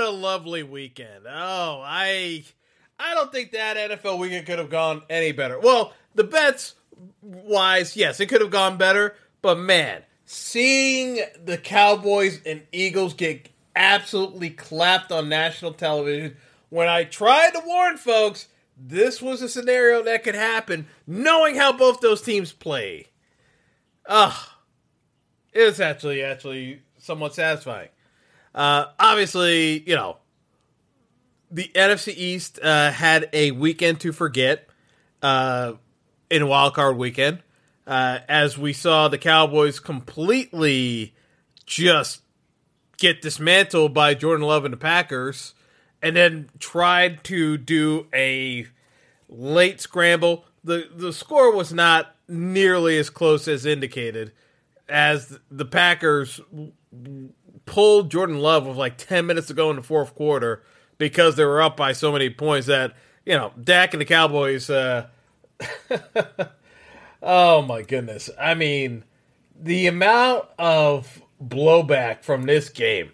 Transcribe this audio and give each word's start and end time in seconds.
Oh, 0.00 0.10
lovely 0.10 0.62
weekend. 0.64 1.26
Oh, 1.28 1.82
I 1.84 2.44
I 2.98 3.14
don't 3.14 3.30
think 3.30 3.52
that 3.52 3.76
NFL 3.76 4.18
weekend 4.18 4.46
could 4.46 4.58
have 4.58 4.70
gone 4.70 5.02
any 5.08 5.30
better. 5.32 5.60
Well, 5.60 5.92
the 6.16 6.24
bets 6.24 6.74
wise, 7.22 7.96
yes, 7.96 8.18
it 8.18 8.26
could 8.26 8.40
have 8.40 8.50
gone 8.50 8.76
better, 8.76 9.14
but 9.42 9.58
man, 9.58 10.02
seeing 10.24 11.20
the 11.44 11.56
Cowboys 11.56 12.40
and 12.44 12.62
Eagles 12.72 13.14
get 13.14 13.48
absolutely 13.78 14.50
clapped 14.50 15.12
on 15.12 15.28
national 15.28 15.72
television 15.72 16.36
when 16.68 16.88
I 16.88 17.04
tried 17.04 17.50
to 17.50 17.62
warn 17.64 17.96
folks 17.96 18.48
this 18.76 19.22
was 19.22 19.42
a 19.42 19.48
scenario 19.48 20.02
that 20.02 20.22
could 20.22 20.34
happen, 20.34 20.86
knowing 21.06 21.56
how 21.56 21.72
both 21.72 22.00
those 22.00 22.22
teams 22.22 22.52
play. 22.52 23.06
Ugh. 24.06 24.34
It's 25.52 25.80
actually 25.80 26.22
actually 26.22 26.82
somewhat 26.98 27.34
satisfying. 27.34 27.88
Uh, 28.54 28.86
obviously, 28.98 29.80
you 29.80 29.96
know, 29.96 30.18
the 31.50 31.70
NFC 31.74 32.14
East 32.16 32.60
uh, 32.62 32.90
had 32.90 33.28
a 33.32 33.50
weekend 33.50 34.00
to 34.00 34.12
forget 34.12 34.68
uh, 35.22 35.72
in 36.30 36.46
Wild 36.46 36.74
Card 36.74 36.96
Weekend, 36.96 37.40
uh, 37.86 38.20
as 38.28 38.56
we 38.56 38.72
saw 38.72 39.08
the 39.08 39.18
Cowboys 39.18 39.80
completely 39.80 41.14
just 41.66 42.22
get 42.98 43.22
dismantled 43.22 43.94
by 43.94 44.14
Jordan 44.14 44.46
Love 44.46 44.64
and 44.64 44.72
the 44.72 44.78
Packers, 44.78 45.54
and 46.02 46.14
then 46.14 46.50
tried 46.58 47.24
to 47.24 47.56
do 47.56 48.06
a 48.12 48.66
late 49.28 49.80
scramble. 49.80 50.44
the 50.62 50.88
The 50.94 51.12
score 51.12 51.54
was 51.54 51.72
not 51.72 52.14
nearly 52.28 52.98
as 52.98 53.08
close 53.08 53.48
as 53.48 53.64
indicated, 53.64 54.32
as 54.88 55.38
the 55.50 55.64
Packers 55.64 56.40
pulled 57.66 58.10
Jordan 58.10 58.38
Love 58.38 58.66
with 58.66 58.76
like 58.76 58.96
10 58.96 59.26
minutes 59.26 59.46
to 59.48 59.54
go 59.54 59.70
in 59.70 59.76
the 59.76 59.82
fourth 59.82 60.14
quarter 60.14 60.62
because 60.96 61.36
they 61.36 61.44
were 61.44 61.62
up 61.62 61.76
by 61.76 61.92
so 61.92 62.12
many 62.12 62.30
points 62.30 62.66
that, 62.66 62.94
you 63.24 63.34
know, 63.34 63.52
Dak 63.62 63.94
and 63.94 64.00
the 64.00 64.04
Cowboys, 64.06 64.68
uh, 64.70 65.06
oh 67.22 67.62
my 67.62 67.82
goodness. 67.82 68.30
I 68.40 68.54
mean, 68.54 69.04
the 69.60 69.86
amount 69.86 70.46
of 70.58 71.22
blowback 71.42 72.22
from 72.22 72.44
this 72.44 72.68
game, 72.68 73.12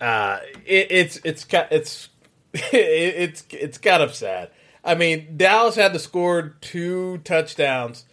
uh, 0.00 0.38
it, 0.64 0.86
it's, 0.90 1.16
it's, 1.24 1.46
it's, 1.70 2.08
it's, 2.52 3.44
it's, 3.50 3.78
kind 3.78 4.02
of 4.02 4.14
sad. 4.14 4.50
I 4.84 4.94
mean, 4.94 5.36
Dallas 5.36 5.74
had 5.74 5.92
to 5.94 5.98
score 5.98 6.56
two 6.60 7.18
touchdowns, 7.18 8.04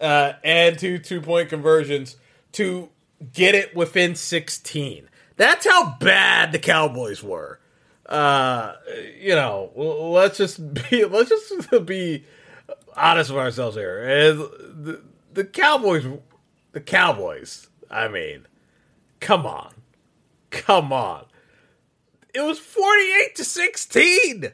uh, 0.00 0.34
and 0.44 0.78
two 0.78 0.98
two 0.98 1.20
point 1.20 1.48
conversions 1.48 2.16
to 2.52 2.88
get 3.32 3.54
it 3.54 3.74
within 3.74 4.14
16. 4.14 5.08
That's 5.36 5.66
how 5.66 5.96
bad 6.00 6.52
the 6.52 6.58
Cowboys 6.58 7.22
were. 7.22 7.58
Uh, 8.06 8.74
you 9.20 9.34
know, 9.34 9.70
let's 9.76 10.38
just 10.38 10.74
be 10.74 11.04
let's 11.10 11.30
just 11.30 11.86
be 11.86 12.24
honest 12.96 13.30
with 13.30 13.38
ourselves 13.38 13.76
here. 13.76 14.34
The, 14.34 15.00
the 15.32 15.44
Cowboys, 15.44 16.06
the 16.72 16.80
Cowboys. 16.80 17.68
I 17.90 18.08
mean, 18.08 18.46
come 19.20 19.46
on, 19.46 19.72
come 20.50 20.92
on. 20.92 21.26
It 22.34 22.40
was 22.40 22.58
forty-eight 22.58 23.36
to 23.36 23.44
sixteen. 23.44 24.52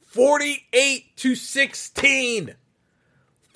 Forty-eight 0.00 1.16
to 1.18 1.34
sixteen. 1.34 2.56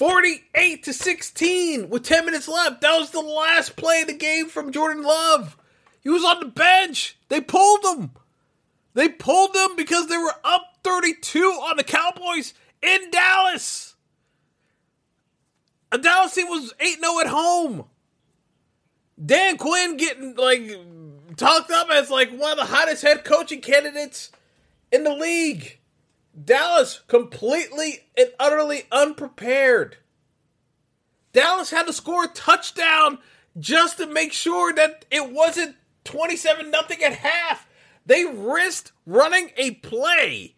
48 0.00 0.82
to 0.84 0.94
16 0.94 1.90
with 1.90 2.04
10 2.04 2.24
minutes 2.24 2.48
left. 2.48 2.80
That 2.80 2.98
was 2.98 3.10
the 3.10 3.20
last 3.20 3.76
play 3.76 4.00
of 4.00 4.06
the 4.06 4.14
game 4.14 4.48
from 4.48 4.72
Jordan 4.72 5.02
Love. 5.02 5.58
He 6.00 6.08
was 6.08 6.24
on 6.24 6.40
the 6.40 6.46
bench. 6.46 7.18
They 7.28 7.42
pulled 7.42 7.84
him. 7.84 8.12
They 8.94 9.10
pulled 9.10 9.54
him 9.54 9.76
because 9.76 10.06
they 10.06 10.16
were 10.16 10.32
up 10.42 10.78
32 10.84 11.40
on 11.42 11.76
the 11.76 11.84
Cowboys 11.84 12.54
in 12.80 13.10
Dallas. 13.10 13.94
A 15.92 15.98
Dallas 15.98 16.34
team 16.34 16.48
was 16.48 16.72
8 16.80 16.98
0 16.98 17.20
at 17.20 17.26
home. 17.26 17.84
Dan 19.24 19.58
Quinn 19.58 19.96
getting 19.96 20.34
like 20.34 20.78
talked 21.36 21.70
up 21.70 21.90
as 21.90 22.10
like 22.10 22.30
one 22.30 22.52
of 22.52 22.58
the 22.58 22.74
hottest 22.74 23.02
head 23.02 23.24
coaching 23.24 23.60
candidates 23.60 24.30
in 24.90 25.04
the 25.04 25.14
league. 25.14 25.78
Dallas 26.42 27.00
completely 27.06 28.00
and 28.16 28.28
utterly 28.38 28.84
unprepared. 28.90 29.98
Dallas 31.32 31.70
had 31.70 31.86
to 31.86 31.92
score 31.92 32.24
a 32.24 32.28
touchdown 32.28 33.18
just 33.58 33.98
to 33.98 34.06
make 34.06 34.32
sure 34.32 34.72
that 34.72 35.04
it 35.10 35.30
wasn't 35.30 35.76
27 36.04 36.70
nothing 36.70 37.02
at 37.02 37.12
half. 37.14 37.68
They 38.06 38.24
risked 38.24 38.92
running 39.06 39.50
a 39.56 39.72
play 39.72 40.54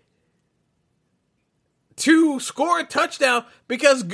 to 1.96 2.40
score 2.40 2.80
a 2.80 2.84
touchdown 2.84 3.44
because 3.68 4.04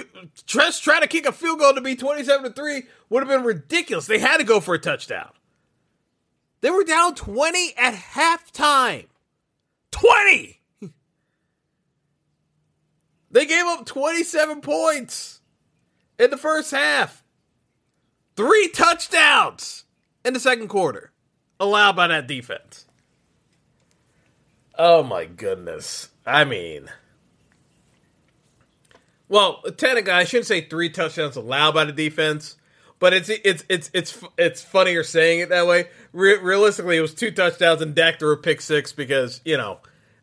Tress 0.47 0.81
trying 0.81 1.03
to 1.03 1.07
kick 1.07 1.27
a 1.27 1.33
field 1.33 1.59
goal 1.59 1.75
to 1.75 1.81
be 1.81 1.97
27 1.97 2.45
to 2.45 2.51
3 2.51 2.83
would 3.09 3.21
have 3.23 3.29
been 3.29 3.47
ridiculous. 3.47 4.07
They 4.07 4.19
had 4.19 4.39
to 4.39 4.45
go 4.45 4.61
for 4.61 4.75
a 4.75 4.79
touchdown. 4.79 5.31
They 6.61 6.71
were 6.71 6.85
down 6.85 7.15
20 7.15 7.75
at 7.77 7.95
halftime. 7.95 9.07
20! 9.91 10.61
They 13.31 13.45
gave 13.45 13.67
up 13.67 13.85
27 13.85 14.63
points 14.63 15.43
in 16.19 16.31
the 16.31 16.39
first 16.39 16.71
half. 16.71 17.23
Three 18.37 18.69
touchdowns 18.69 19.85
in 20.25 20.33
the 20.33 20.41
second 20.41 20.69
quarter 20.69 21.13
allowed 21.61 21.95
by 21.95 22.07
that 22.07 22.27
defense. 22.27 22.87
Oh 24.79 25.03
my 25.03 25.25
goodness. 25.25 26.09
I 26.25 26.45
mean, 26.45 26.89
well, 29.29 29.63
technically, 29.77 30.13
I 30.13 30.25
shouldn't 30.25 30.47
say 30.47 30.63
three 30.63 30.91
touchdowns 30.91 31.37
allowed 31.37 31.75
by 31.75 31.85
the 31.85 31.93
defense, 31.93 32.57
but 32.99 33.13
it's 33.13 33.29
it's 33.29 33.65
it's 33.69 33.91
it's 33.93 34.19
it's 34.37 34.63
funnier 34.63 35.03
saying 35.05 35.41
it 35.41 35.49
that 35.51 35.67
way. 35.67 35.89
Re- 36.13 36.39
realistically, 36.39 36.97
it 36.97 37.03
was 37.03 37.15
two 37.15 37.31
touchdowns 37.31 37.83
and 37.83 37.95
Dak 37.95 38.19
threw 38.19 38.33
a 38.33 38.37
pick 38.37 38.61
six 38.61 38.93
because 38.93 39.41
you 39.45 39.57
know 39.57 39.79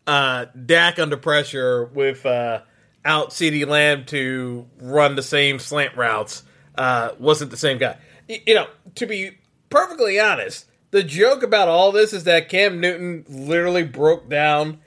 uh, 0.08 0.46
Dak 0.66 1.00
under 1.00 1.18
pressure 1.18 1.86
with 1.86 2.26
uh, 2.26 2.62
out 3.04 3.30
CeeDee 3.30 3.68
Lamb 3.68 4.06
to 4.06 4.66
run 4.82 5.16
the 5.16 5.24
same 5.24 5.60
slant 5.60 5.96
routes 5.96 6.44
uh, 6.78 7.12
wasn't 7.20 7.52
the 7.52 7.58
same 7.58 7.78
guy. 7.78 7.98
You 8.28 8.56
know, 8.56 8.68
to 8.96 9.06
be 9.06 9.38
perfectly 9.70 10.20
honest, 10.20 10.66
the 10.92 11.04
joke 11.04 11.44
about 11.44 11.68
all 11.68 11.92
this 11.92 12.14
is 12.14 12.24
that 12.24 12.50
Cam 12.50 12.80
Newton 12.80 13.26
literally 13.30 13.84
broke 13.84 14.30
down 14.30 14.80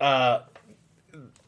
uh, 0.00 0.40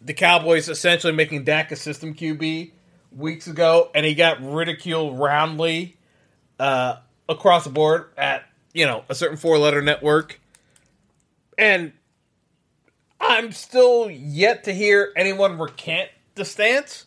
the 0.01 0.15
Cowboys 0.15 0.69
essentially 0.69 1.13
making 1.13 1.45
Dak 1.45 1.73
a 1.73 1.77
system 1.77 2.15
QB 2.15 2.73
weeks 3.13 3.47
ago, 3.47 3.91
and 3.95 4.07
he 4.07 4.15
got 4.15 4.43
ridiculed 4.43 5.19
roundly 5.19 5.97
uh, 6.59 6.97
across 7.29 7.65
the 7.65 7.71
board 7.71 8.07
at 8.17 8.45
you 8.73 8.87
know 8.87 9.05
a 9.09 9.15
certain 9.15 9.37
four 9.37 9.59
letter 9.59 9.83
network, 9.83 10.41
and 11.59 11.93
I'm 13.21 13.53
still 13.53 14.11
yet 14.11 14.65
to 14.65 14.73
hear 14.73 15.13
anyone 15.17 15.59
recant 15.59 16.11
the 16.35 16.45
stance. 16.45 17.07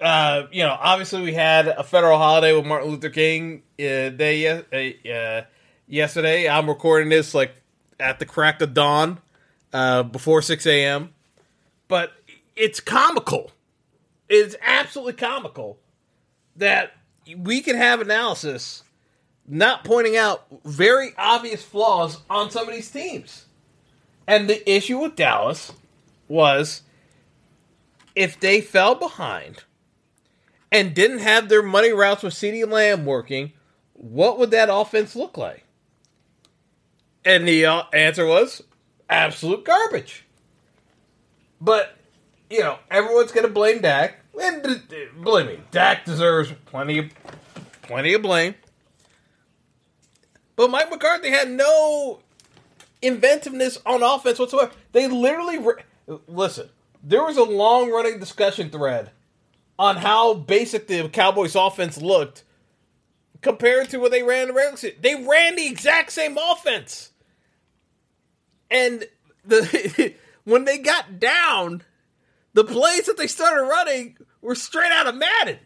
Uh, 0.00 0.46
you 0.52 0.62
know, 0.62 0.76
obviously 0.78 1.22
we 1.22 1.32
had 1.32 1.66
a 1.66 1.82
federal 1.82 2.18
holiday 2.18 2.52
with 2.52 2.64
Martin 2.64 2.90
Luther 2.90 3.10
King 3.10 3.62
uh, 3.80 4.10
Day 4.10 4.46
uh, 4.46 5.10
uh, 5.10 5.44
yesterday. 5.88 6.48
I'm 6.48 6.68
recording 6.68 7.08
this 7.08 7.34
like 7.34 7.52
at 7.98 8.20
the 8.20 8.26
crack 8.26 8.62
of 8.62 8.74
dawn, 8.74 9.18
uh, 9.72 10.02
before 10.02 10.42
6 10.42 10.66
a.m. 10.66 11.14
But 11.88 12.12
it's 12.56 12.80
comical. 12.80 13.52
It's 14.28 14.56
absolutely 14.62 15.14
comical 15.14 15.78
that 16.56 16.92
we 17.36 17.60
can 17.60 17.76
have 17.76 18.00
analysis 18.00 18.82
not 19.46 19.82
pointing 19.82 20.16
out 20.16 20.44
very 20.64 21.12
obvious 21.16 21.62
flaws 21.64 22.18
on 22.28 22.50
some 22.50 22.68
of 22.68 22.74
these 22.74 22.90
teams. 22.90 23.46
And 24.26 24.48
the 24.48 24.70
issue 24.70 24.98
with 24.98 25.16
Dallas 25.16 25.72
was 26.28 26.82
if 28.14 28.38
they 28.38 28.60
fell 28.60 28.94
behind 28.94 29.64
and 30.70 30.94
didn't 30.94 31.20
have 31.20 31.48
their 31.48 31.62
money 31.62 31.92
routes 31.92 32.22
with 32.22 32.34
CeeDee 32.34 32.70
Lamb 32.70 33.06
working, 33.06 33.52
what 33.94 34.38
would 34.38 34.50
that 34.50 34.68
offense 34.70 35.16
look 35.16 35.38
like? 35.38 35.64
And 37.24 37.48
the 37.48 37.64
uh, 37.64 37.82
answer 37.94 38.26
was 38.26 38.62
absolute 39.08 39.64
garbage. 39.64 40.24
But, 41.60 41.96
you 42.50 42.60
know, 42.60 42.78
everyone's 42.90 43.32
going 43.32 43.46
to 43.46 43.52
blame 43.52 43.80
Dak. 43.80 44.18
And 44.40 44.64
uh, 44.64 44.74
believe 45.22 45.46
me, 45.46 45.60
Dak 45.70 46.04
deserves 46.04 46.52
plenty 46.66 46.98
of, 46.98 47.06
plenty 47.82 48.14
of 48.14 48.22
blame. 48.22 48.54
But 50.54 50.70
Mike 50.70 50.90
McCarthy 50.90 51.30
had 51.30 51.50
no 51.50 52.20
inventiveness 53.02 53.78
on 53.86 54.02
offense 54.02 54.38
whatsoever. 54.38 54.72
They 54.92 55.08
literally 55.08 55.58
re- 55.58 56.18
listen. 56.26 56.68
There 57.02 57.24
was 57.24 57.36
a 57.36 57.44
long 57.44 57.90
running 57.90 58.18
discussion 58.18 58.70
thread 58.70 59.10
on 59.78 59.96
how 59.96 60.34
basic 60.34 60.88
the 60.88 61.08
Cowboys 61.08 61.54
offense 61.54 61.98
looked 61.98 62.42
compared 63.40 63.88
to 63.90 63.98
what 63.98 64.10
they 64.10 64.22
ran 64.22 64.42
in 64.42 64.48
the 64.48 64.54
regular 64.54 64.76
season. 64.76 64.98
They 65.00 65.14
ran 65.14 65.54
the 65.56 65.66
exact 65.66 66.10
same 66.12 66.36
offense. 66.36 67.07
And 68.70 69.06
the 69.44 70.14
when 70.44 70.64
they 70.64 70.78
got 70.78 71.18
down, 71.20 71.82
the 72.54 72.64
plays 72.64 73.06
that 73.06 73.16
they 73.16 73.26
started 73.26 73.62
running 73.62 74.16
were 74.40 74.54
straight 74.54 74.92
out 74.92 75.06
of 75.06 75.14
Madden. 75.14 75.58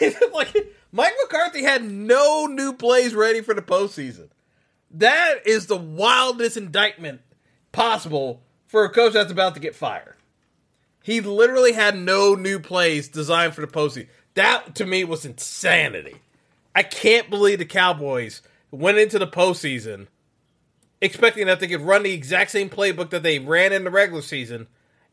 like 0.32 0.54
Mike 0.92 1.14
McCarthy 1.22 1.62
had 1.62 1.84
no 1.84 2.46
new 2.46 2.72
plays 2.72 3.14
ready 3.14 3.40
for 3.40 3.54
the 3.54 3.62
postseason. 3.62 4.28
That 4.92 5.46
is 5.46 5.66
the 5.66 5.76
wildest 5.76 6.56
indictment 6.56 7.20
possible 7.72 8.42
for 8.66 8.84
a 8.84 8.90
coach 8.90 9.12
that's 9.12 9.32
about 9.32 9.54
to 9.54 9.60
get 9.60 9.74
fired. 9.74 10.16
He 11.02 11.20
literally 11.20 11.72
had 11.72 11.96
no 11.96 12.34
new 12.34 12.60
plays 12.60 13.08
designed 13.08 13.54
for 13.54 13.62
the 13.62 13.66
postseason. 13.66 14.08
That 14.34 14.74
to 14.76 14.86
me 14.86 15.04
was 15.04 15.24
insanity. 15.24 16.16
I 16.74 16.82
can't 16.82 17.30
believe 17.30 17.58
the 17.58 17.64
Cowboys 17.64 18.42
went 18.70 18.98
into 18.98 19.18
the 19.18 19.26
postseason 19.26 20.06
expecting 21.00 21.46
that 21.46 21.60
they 21.60 21.68
could 21.68 21.80
run 21.80 22.02
the 22.02 22.12
exact 22.12 22.50
same 22.50 22.68
playbook 22.68 23.10
that 23.10 23.22
they 23.22 23.38
ran 23.38 23.72
in 23.72 23.84
the 23.84 23.90
regular 23.90 24.22
season 24.22 24.66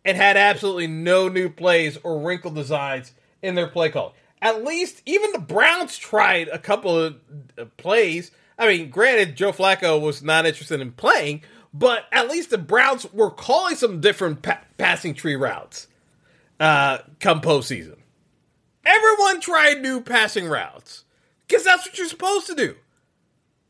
and 0.04 0.18
had 0.18 0.38
absolutely 0.38 0.88
no 0.88 1.28
new 1.28 1.50
plays 1.50 1.98
or 2.04 2.20
wrinkle 2.20 2.52
designs 2.52 3.14
in 3.42 3.56
their 3.56 3.68
play 3.68 3.90
call. 3.90 4.14
At 4.42 4.64
least 4.64 5.02
even 5.06 5.32
the 5.32 5.40
Browns 5.40 5.98
tried 5.98 6.48
a 6.50 6.60
couple 6.60 6.98
of 6.98 7.16
uh, 7.58 7.66
plays. 7.78 8.32
I 8.58 8.68
mean, 8.68 8.90
granted, 8.90 9.36
Joe 9.36 9.52
Flacco 9.52 10.00
was 10.00 10.22
not 10.22 10.46
interested 10.46 10.80
in 10.80 10.92
playing, 10.92 11.42
but 11.74 12.06
at 12.12 12.30
least 12.30 12.50
the 12.50 12.58
Browns 12.58 13.12
were 13.14 13.32
calling 13.32 13.76
some 13.76 14.00
different 14.02 14.42
pa- 14.42 14.62
passing 14.78 15.14
tree 15.14 15.36
routes 15.36 15.88
uh, 16.60 17.00
come 17.20 17.42
postseason. 17.42 17.98
Everyone 18.86 19.42
tried 19.42 19.82
new 19.82 20.02
passing 20.02 20.48
routes 20.48 21.04
because 21.48 21.64
that's 21.64 21.86
what 21.86 21.98
you're 21.98 22.08
supposed 22.08 22.48
to 22.48 22.56
do. 22.56 22.76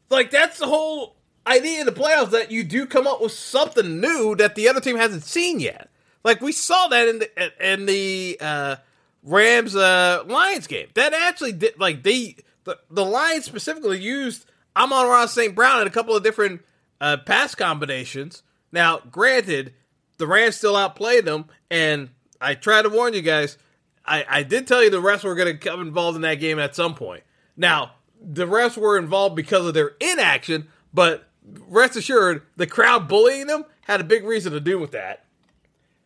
Like 0.09 0.31
that's 0.31 0.59
the 0.59 0.67
whole 0.67 1.16
idea 1.47 1.79
in 1.79 1.85
the 1.85 1.91
playoffs 1.91 2.31
that 2.31 2.51
you 2.51 2.63
do 2.63 2.85
come 2.85 3.07
up 3.07 3.21
with 3.21 3.31
something 3.31 3.99
new 3.99 4.35
that 4.35 4.55
the 4.55 4.67
other 4.67 4.81
team 4.81 4.97
hasn't 4.97 5.23
seen 5.23 5.59
yet. 5.59 5.89
Like 6.23 6.41
we 6.41 6.51
saw 6.51 6.87
that 6.89 7.07
in 7.07 7.19
the 7.19 7.71
in 7.73 7.85
the 7.85 8.37
uh, 8.41 8.75
Rams 9.23 9.75
uh, 9.75 10.23
Lions 10.27 10.67
game. 10.67 10.87
That 10.93 11.13
actually 11.13 11.53
did 11.53 11.79
like 11.79 12.03
they 12.03 12.35
the, 12.63 12.77
the 12.89 13.05
Lions 13.05 13.45
specifically 13.45 13.99
used 13.99 14.45
Amon-Ra 14.75 15.25
St. 15.25 15.55
Brown 15.55 15.81
in 15.81 15.87
a 15.87 15.91
couple 15.91 16.15
of 16.15 16.23
different 16.23 16.61
uh, 16.99 17.17
pass 17.17 17.55
combinations. 17.55 18.43
Now, 18.71 18.99
granted, 19.09 19.73
the 20.17 20.27
Rams 20.27 20.57
still 20.57 20.75
outplayed 20.75 21.25
them, 21.25 21.45
and 21.71 22.09
I 22.41 22.55
try 22.55 22.81
to 22.81 22.89
warn 22.89 23.13
you 23.13 23.21
guys. 23.21 23.57
I, 24.05 24.25
I 24.27 24.43
did 24.43 24.67
tell 24.67 24.83
you 24.83 24.89
the 24.89 25.01
refs 25.01 25.23
were 25.23 25.35
going 25.35 25.57
to 25.57 25.57
come 25.57 25.81
involved 25.81 26.15
in 26.15 26.21
that 26.21 26.35
game 26.35 26.59
at 26.59 26.75
some 26.75 26.95
point. 26.95 27.23
Now, 27.55 27.93
the 28.21 28.45
refs 28.45 28.77
were 28.77 28.97
involved 28.97 29.35
because 29.35 29.65
of 29.65 29.73
their 29.73 29.95
inaction, 29.99 30.67
but 30.93 31.26
rest 31.67 31.95
assured, 31.95 32.43
the 32.55 32.67
crowd 32.67 33.07
bullying 33.07 33.47
them 33.47 33.65
had 33.81 34.01
a 34.01 34.05
big 34.05 34.23
reason 34.23 34.53
to 34.53 34.59
do 34.59 34.79
with 34.79 34.91
that. 34.91 35.25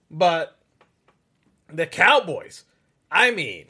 But 0.09 0.57
the 1.71 1.85
Cowboys, 1.85 2.63
I 3.11 3.31
mean, 3.31 3.65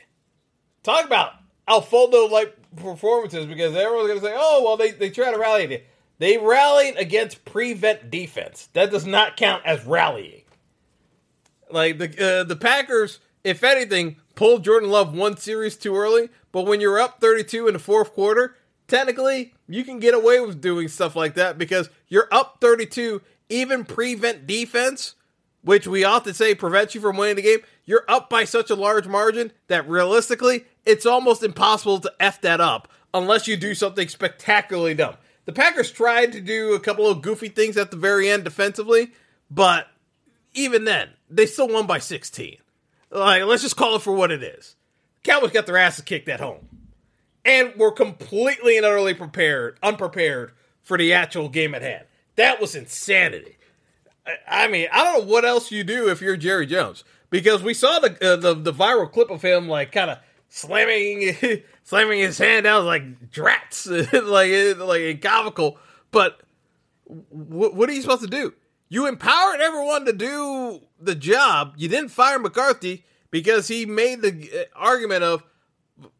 talk 0.83 1.06
about 1.06 1.33
Alfredo 1.68 2.25
like 2.25 2.56
performances 2.75 3.45
because 3.45 3.75
everyone's 3.75 4.07
going 4.07 4.19
to 4.19 4.25
say, 4.25 4.35
oh, 4.35 4.63
well, 4.63 4.77
they, 4.77 4.91
they 4.91 5.09
try 5.09 5.31
to 5.31 5.38
rally. 5.38 5.83
They 6.18 6.38
rallied 6.38 6.97
against 6.97 7.45
prevent 7.45 8.12
defense. 8.12 8.69
That 8.74 8.91
does 8.91 9.06
not 9.06 9.38
count 9.38 9.65
as 9.65 9.85
rallying. 9.85 10.44
Like 11.71 11.97
the 11.97 12.41
uh, 12.41 12.44
the 12.44 12.56
Packers, 12.56 13.19
if 13.44 13.63
anything, 13.63 14.17
pulled 14.35 14.63
Jordan 14.63 14.89
Love 14.89 15.15
one 15.15 15.38
series 15.38 15.77
too 15.77 15.95
early. 15.95 16.29
But 16.51 16.67
when 16.67 16.81
you're 16.81 17.00
up 17.00 17.21
32 17.21 17.67
in 17.67 17.74
the 17.74 17.79
fourth 17.79 18.13
quarter, 18.13 18.57
technically 18.88 19.53
you 19.75 19.83
can 19.83 20.00
get 20.00 20.13
away 20.13 20.39
with 20.39 20.62
doing 20.62 20.88
stuff 20.88 21.15
like 21.15 21.35
that 21.35 21.57
because 21.57 21.89
you're 22.07 22.27
up 22.31 22.57
32. 22.62 23.21
Even 23.50 23.83
prevent 23.83 24.47
defense, 24.47 25.15
which 25.62 25.85
we 25.85 26.03
often 26.03 26.33
say 26.33 26.56
prevents 26.56 26.95
you 26.95 27.01
from 27.01 27.18
winning 27.18 27.35
the 27.35 27.41
game, 27.41 27.59
you're 27.85 28.06
up 28.07 28.29
by 28.29 28.45
such 28.45 28.69
a 28.69 28.75
large 28.75 29.07
margin 29.07 29.51
that 29.68 29.89
realistically, 29.89 30.65
it's 30.85 31.06
almost 31.06 31.44
impossible 31.44 32.00
to 32.00 32.13
f 32.19 32.39
that 32.41 32.62
up 32.62 32.88
unless 33.13 33.47
you 33.47 33.57
do 33.57 33.75
something 33.75 34.07
spectacularly 34.07 34.94
dumb. 34.94 35.15
The 35.45 35.53
Packers 35.53 35.91
tried 35.91 36.31
to 36.31 36.41
do 36.41 36.74
a 36.74 36.79
couple 36.79 37.07
of 37.07 37.21
goofy 37.21 37.50
things 37.50 37.75
at 37.75 37.91
the 37.91 37.97
very 37.97 38.29
end 38.29 38.44
defensively, 38.44 39.12
but 39.50 39.88
even 40.53 40.85
then, 40.85 41.09
they 41.29 41.45
still 41.45 41.67
won 41.67 41.88
by 41.88 42.00
16. 42.00 42.57
Like, 43.09 43.44
let's 43.44 43.63
just 43.63 43.75
call 43.75 43.95
it 43.95 44.01
for 44.01 44.13
what 44.13 44.31
it 44.31 44.44
is. 44.44 44.75
Cowboys 45.24 45.51
got 45.51 45.65
their 45.65 45.77
asses 45.77 46.03
kicked 46.03 46.29
at 46.29 46.39
home. 46.39 46.70
And 47.43 47.73
were 47.75 47.91
completely 47.91 48.77
and 48.77 48.85
utterly 48.85 49.15
prepared, 49.15 49.79
unprepared 49.81 50.51
for 50.81 50.97
the 50.97 51.13
actual 51.13 51.49
game 51.49 51.73
at 51.73 51.81
hand. 51.81 52.05
That 52.35 52.61
was 52.61 52.75
insanity. 52.75 53.57
I 54.47 54.67
mean, 54.67 54.88
I 54.91 55.03
don't 55.03 55.25
know 55.25 55.31
what 55.31 55.45
else 55.45 55.71
you 55.71 55.83
do 55.83 56.09
if 56.09 56.21
you're 56.21 56.38
Jerry 56.38 56.65
Jones 56.67 57.03
because 57.31 57.63
we 57.63 57.73
saw 57.73 57.99
the 57.99 58.11
uh, 58.23 58.35
the, 58.35 58.53
the 58.53 58.73
viral 58.73 59.11
clip 59.11 59.31
of 59.31 59.41
him 59.41 59.67
like 59.67 59.91
kind 59.91 60.11
of 60.11 60.19
slamming 60.49 61.35
slamming 61.83 62.19
his 62.19 62.38
hand 62.38 62.65
down 62.65 62.85
like 62.85 63.31
drats 63.31 63.88
like 64.27 64.88
like 64.88 65.21
comical. 65.21 65.77
But 66.11 66.41
w- 67.09 67.73
what 67.73 67.89
are 67.89 67.93
you 67.93 68.01
supposed 68.01 68.21
to 68.21 68.27
do? 68.27 68.53
You 68.89 69.07
empowered 69.07 69.62
everyone 69.62 70.05
to 70.05 70.13
do 70.13 70.81
the 71.00 71.15
job. 71.15 71.74
You 71.77 71.88
didn't 71.88 72.10
fire 72.10 72.38
McCarthy 72.38 73.05
because 73.31 73.67
he 73.69 73.86
made 73.86 74.21
the 74.21 74.51
uh, 74.53 74.63
argument 74.75 75.24
of 75.24 75.43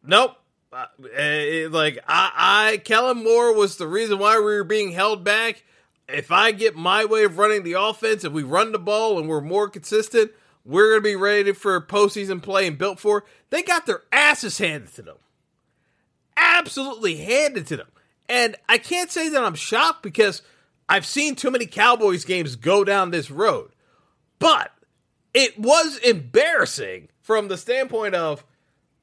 nope. 0.02 0.36
Uh, 0.72 0.86
uh, 1.04 1.68
like 1.68 1.98
I, 2.08 2.72
I, 2.72 2.76
Kellen 2.78 3.22
Moore 3.22 3.54
was 3.54 3.76
the 3.76 3.86
reason 3.86 4.18
why 4.18 4.38
we 4.38 4.44
were 4.44 4.64
being 4.64 4.92
held 4.92 5.22
back. 5.22 5.64
If 6.08 6.32
I 6.32 6.52
get 6.52 6.74
my 6.74 7.04
way 7.04 7.24
of 7.24 7.36
running 7.36 7.62
the 7.62 7.74
offense, 7.74 8.24
if 8.24 8.32
we 8.32 8.42
run 8.42 8.72
the 8.72 8.78
ball 8.78 9.18
and 9.18 9.28
we're 9.28 9.42
more 9.42 9.68
consistent, 9.68 10.30
we're 10.64 10.90
going 10.90 11.02
to 11.02 11.08
be 11.08 11.16
ready 11.16 11.52
for 11.52 11.80
postseason 11.80 12.42
play 12.42 12.66
and 12.66 12.78
built 12.78 12.98
for. 12.98 13.24
They 13.50 13.62
got 13.62 13.84
their 13.84 14.02
asses 14.12 14.58
handed 14.58 14.94
to 14.94 15.02
them, 15.02 15.18
absolutely 16.36 17.16
handed 17.16 17.66
to 17.66 17.76
them, 17.76 17.88
and 18.28 18.56
I 18.68 18.78
can't 18.78 19.10
say 19.10 19.28
that 19.28 19.44
I'm 19.44 19.54
shocked 19.54 20.02
because 20.02 20.40
I've 20.88 21.06
seen 21.06 21.34
too 21.34 21.50
many 21.50 21.66
Cowboys 21.66 22.24
games 22.24 22.56
go 22.56 22.82
down 22.82 23.10
this 23.10 23.30
road. 23.30 23.72
But 24.38 24.72
it 25.34 25.58
was 25.58 25.98
embarrassing 25.98 27.08
from 27.20 27.48
the 27.48 27.56
standpoint 27.58 28.14
of 28.14 28.44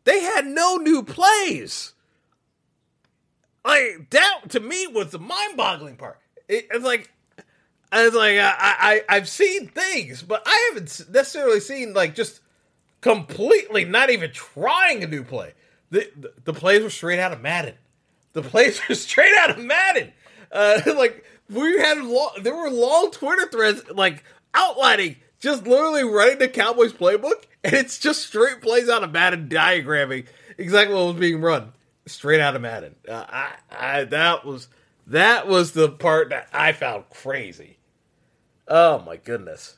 they 0.09 0.21
had 0.21 0.47
no 0.47 0.77
new 0.77 1.03
plays. 1.03 1.93
Like 3.63 4.09
that 4.09 4.49
to 4.49 4.59
me 4.59 4.87
was 4.87 5.11
the 5.11 5.19
mind-boggling 5.19 5.97
part. 5.97 6.19
It, 6.47 6.67
it's 6.71 6.83
like 6.83 7.11
it's 7.91 8.15
like 8.15 8.39
I, 8.39 8.53
I 8.57 9.01
I've 9.07 9.29
seen 9.29 9.67
things, 9.67 10.23
but 10.23 10.41
I 10.47 10.69
haven't 10.69 11.09
necessarily 11.11 11.59
seen 11.59 11.93
like 11.93 12.15
just 12.15 12.39
completely 13.01 13.85
not 13.85 14.09
even 14.09 14.31
trying 14.31 15.03
a 15.03 15.07
new 15.07 15.23
play. 15.23 15.53
The, 15.91 16.09
the, 16.15 16.33
the 16.43 16.53
plays 16.53 16.81
were 16.81 16.89
straight 16.89 17.19
out 17.19 17.31
of 17.31 17.41
Madden. 17.41 17.75
The 18.33 18.41
plays 18.41 18.81
were 18.89 18.95
straight 18.95 19.35
out 19.37 19.51
of 19.51 19.59
Madden. 19.59 20.11
Uh, 20.51 20.81
like 20.97 21.23
we 21.51 21.77
had 21.77 21.99
long, 21.99 22.31
there 22.41 22.55
were 22.55 22.71
long 22.71 23.11
Twitter 23.11 23.47
threads 23.51 23.83
like 23.91 24.23
outlining 24.55 25.17
just 25.39 25.65
literally 25.65 26.03
writing 26.03 26.39
the 26.39 26.48
Cowboys 26.48 26.93
playbook, 26.93 27.46
and 27.63 27.74
it's 27.74 28.00
just 28.00 28.27
straight 28.27 28.62
plays 28.62 28.89
out 28.89 29.03
of 29.03 29.12
Madden 29.12 29.50
diagramming 29.50 30.25
exactly 30.58 30.96
what 30.96 31.08
was 31.08 31.19
being 31.19 31.41
run 31.41 31.74
straight 32.05 32.41
out 32.41 32.55
of 32.55 32.62
Madden. 32.62 32.96
Uh, 33.08 33.25
I, 33.27 33.51
I 33.72 34.03
that 34.05 34.46
was 34.46 34.67
that 35.08 35.48
was 35.48 35.72
the 35.72 35.89
part 35.89 36.29
that 36.29 36.50
I 36.53 36.72
found 36.72 37.10
crazy. 37.10 37.77
Oh 38.67 39.00
my 39.00 39.17
goodness, 39.17 39.77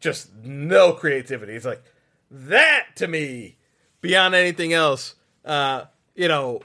just 0.00 0.34
no 0.42 0.92
creativity. 0.92 1.54
It's 1.54 1.64
like 1.64 1.82
that 2.30 2.86
to 2.96 3.06
me, 3.06 3.58
beyond 4.00 4.34
anything 4.34 4.72
else. 4.72 5.14
Uh, 5.44 5.84
you 6.14 6.28
know, 6.28 6.60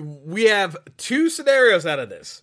we 0.00 0.44
have 0.44 0.76
two 0.96 1.28
scenarios 1.28 1.84
out 1.84 1.98
of 1.98 2.08
this. 2.08 2.42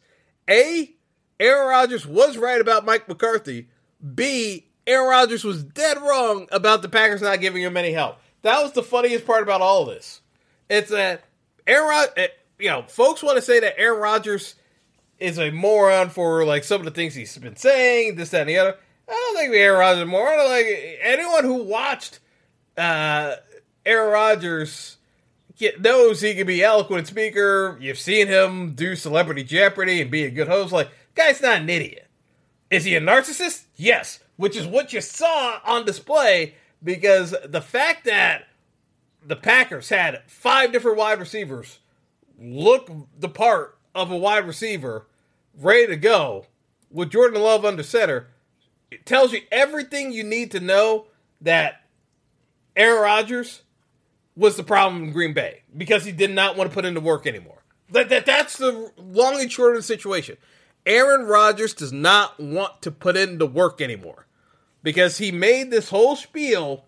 A, 0.50 0.94
Aaron 1.39 1.68
Rodgers 1.68 2.06
was 2.06 2.38
right 2.38 2.60
about 2.60 2.86
Mike 2.86 3.08
McCarthy. 3.08 3.70
B, 4.15 4.68
Aaron 4.89 5.08
Rodgers 5.08 5.43
was 5.43 5.63
dead 5.63 5.98
wrong 6.01 6.48
about 6.51 6.81
the 6.81 6.89
Packers 6.89 7.22
not 7.22 7.39
giving 7.39 7.62
him 7.62 7.77
any 7.77 7.91
help. 7.91 8.17
That 8.41 8.63
was 8.63 8.72
the 8.72 8.81
funniest 8.81 9.25
part 9.25 9.43
about 9.43 9.62
all 9.62 9.86
this. 9.86 10.22
It's 10.67 10.89
that 10.89 11.24
Aaron, 11.67 12.08
eh, 12.17 12.27
you 12.58 12.69
know, 12.69 12.81
folks 12.88 13.22
want 13.22 13.38
to 13.38 13.41
say 13.41 13.60
that 13.60 13.79
Aaron 13.79 14.01
Rodgers 14.01 14.55
is 15.19 15.38
a 15.38 15.51
moron 15.51 16.10
for 16.10 16.43
like 16.43 16.63
some 16.63 16.81
of 16.81 16.86
the 16.86 16.91
things 16.91 17.13
he's 17.13 17.38
been 17.38 17.55
saying, 17.55 18.15
this, 18.15 18.31
that, 18.31 18.41
and 18.41 18.50
the 18.50 18.58
other. 18.58 18.77
I 19.08 19.12
don't 19.12 19.38
think 19.38 19.53
Aaron 19.53 19.79
Rodgers 19.79 19.98
is 19.98 20.03
a 20.03 20.05
moron. 20.08 20.50
Like 20.50 20.65
anyone 21.03 21.43
who 21.43 21.63
watched 21.63 22.19
uh, 22.75 23.36
Aaron 23.86 24.12
Rodgers 24.12 24.98
knows 25.79 26.22
he 26.22 26.34
can 26.34 26.48
be 26.48 26.63
eloquent 26.63 27.05
speaker. 27.05 27.77
You've 27.79 28.00
seen 28.00 28.25
him 28.25 28.74
do 28.74 28.96
Celebrity 28.96 29.43
Jeopardy 29.43 30.01
and 30.01 30.10
be 30.10 30.24
a 30.24 30.31
good 30.31 30.48
host. 30.48 30.72
Like, 30.72 30.89
guy's 31.13 31.41
not 31.41 31.62
an 31.62 31.69
idiot. 31.69 32.08
Is 32.72 32.86
he 32.86 32.96
a 32.96 33.01
narcissist? 33.01 33.65
Yes, 33.75 34.19
which 34.39 34.55
is 34.55 34.65
what 34.65 34.93
you 34.93 35.01
saw 35.01 35.60
on 35.65 35.84
display 35.84 36.55
because 36.81 37.36
the 37.43 37.60
fact 37.60 38.05
that 38.05 38.48
the 39.22 39.36
Packers 39.36 39.89
had 39.89 40.22
five 40.27 40.72
different 40.72 40.98
wide 40.98 41.19
receivers 41.19 41.79
look 42.39 42.89
the 43.19 43.27
part 43.27 43.77
of 43.93 44.10
a 44.10 44.15
wide 44.15 44.48
receiver 44.48 45.08
ready 45.60 45.88
to 45.88 45.98
go 45.98 46.46
with 46.89 47.12
Jordan 47.12 47.41
Love 47.41 47.65
under 47.65 47.84
center 47.84 48.27
it 48.89 49.05
tells 49.05 49.34
you 49.34 49.41
everything 49.51 50.13
you 50.13 50.24
need 50.24 50.51
to 50.51 50.62
know 50.62 51.08
that 51.41 51.81
Aaron 52.77 53.01
Rodgers 53.01 53.63
was 54.38 54.55
the 54.55 54.63
problem 54.63 55.03
in 55.03 55.12
Green 55.12 55.34
Bay 55.34 55.63
because 55.75 56.05
he 56.05 56.13
did 56.13 56.31
not 56.31 56.55
want 56.55 56.69
to 56.69 56.74
put 56.74 56.86
in 56.86 56.93
the 56.93 57.01
work 57.01 57.27
anymore. 57.27 57.62
That, 57.91 58.08
that 58.08 58.25
that's 58.25 58.58
the 58.58 58.93
long 58.96 59.41
and 59.41 59.51
short 59.51 59.75
of 59.75 59.79
the 59.79 59.84
situation. 59.84 60.38
Aaron 60.86 61.25
Rodgers 61.25 61.74
does 61.74 61.91
not 61.91 62.39
want 62.39 62.81
to 62.84 62.89
put 62.89 63.17
in 63.17 63.38
the 63.38 63.46
work 63.46 63.81
anymore 63.81 64.27
because 64.83 65.17
he 65.17 65.31
made 65.31 65.71
this 65.71 65.89
whole 65.89 66.15
spiel 66.15 66.86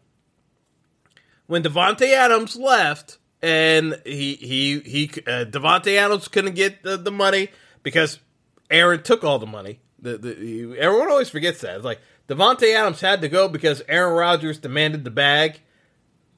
when 1.48 1.64
Davante 1.64 2.14
Adams 2.14 2.56
left, 2.56 3.18
and 3.42 4.00
he 4.06 4.36
he 4.36 4.80
he 4.80 5.10
uh, 5.28 5.46
Davante 5.46 5.98
Adams 5.98 6.28
couldn't 6.28 6.56
get 6.56 6.84
the, 6.84 6.98
the 6.98 7.12
money 7.12 7.50
because 7.84 8.20
Aaron 8.70 9.04
took 9.04 9.24
all 9.24 9.40
the 9.40 9.48
money. 9.48 9.80
The, 10.00 10.18
the, 10.18 10.78
everyone 10.80 11.10
always 11.10 11.30
forgets 11.30 11.62
that. 11.62 11.76
It's 11.76 11.86
like 11.86 12.00
Davante 12.28 12.74
Adams 12.74 13.02
had 13.02 13.22
to 13.22 13.30
go 13.30 13.48
because 13.48 13.84
Aaron 13.88 14.14
Rodgers 14.16 14.58
demanded 14.58 15.04
the 15.04 15.12
bag, 15.12 15.60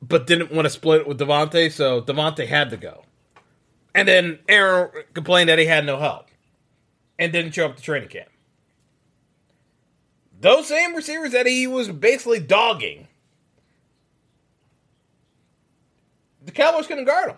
but 0.02 0.28
didn't 0.28 0.52
want 0.52 0.66
to 0.66 0.70
split 0.70 1.02
it 1.02 1.08
with 1.08 1.20
Davante, 1.20 1.72
so 1.72 2.02
Davante 2.02 2.48
had 2.48 2.72
to 2.72 2.78
go. 2.78 3.04
And 3.96 4.08
then 4.08 4.40
Aaron 4.50 4.90
complained 5.14 5.50
that 5.50 5.60
he 5.60 5.66
had 5.66 5.86
no 5.86 6.00
help 6.00 6.28
and 7.20 7.32
didn't 7.32 7.52
show 7.52 7.68
up 7.68 7.78
to 7.78 7.82
training 7.82 8.10
camp. 8.10 8.30
Those 10.44 10.68
same 10.68 10.94
receivers 10.94 11.32
that 11.32 11.46
he 11.46 11.68
was 11.68 11.88
basically 11.88 12.42
dogging, 12.42 13.08
the 16.44 16.52
Cowboys 16.52 16.86
couldn't 16.86 17.06
guard 17.06 17.30
him. 17.30 17.38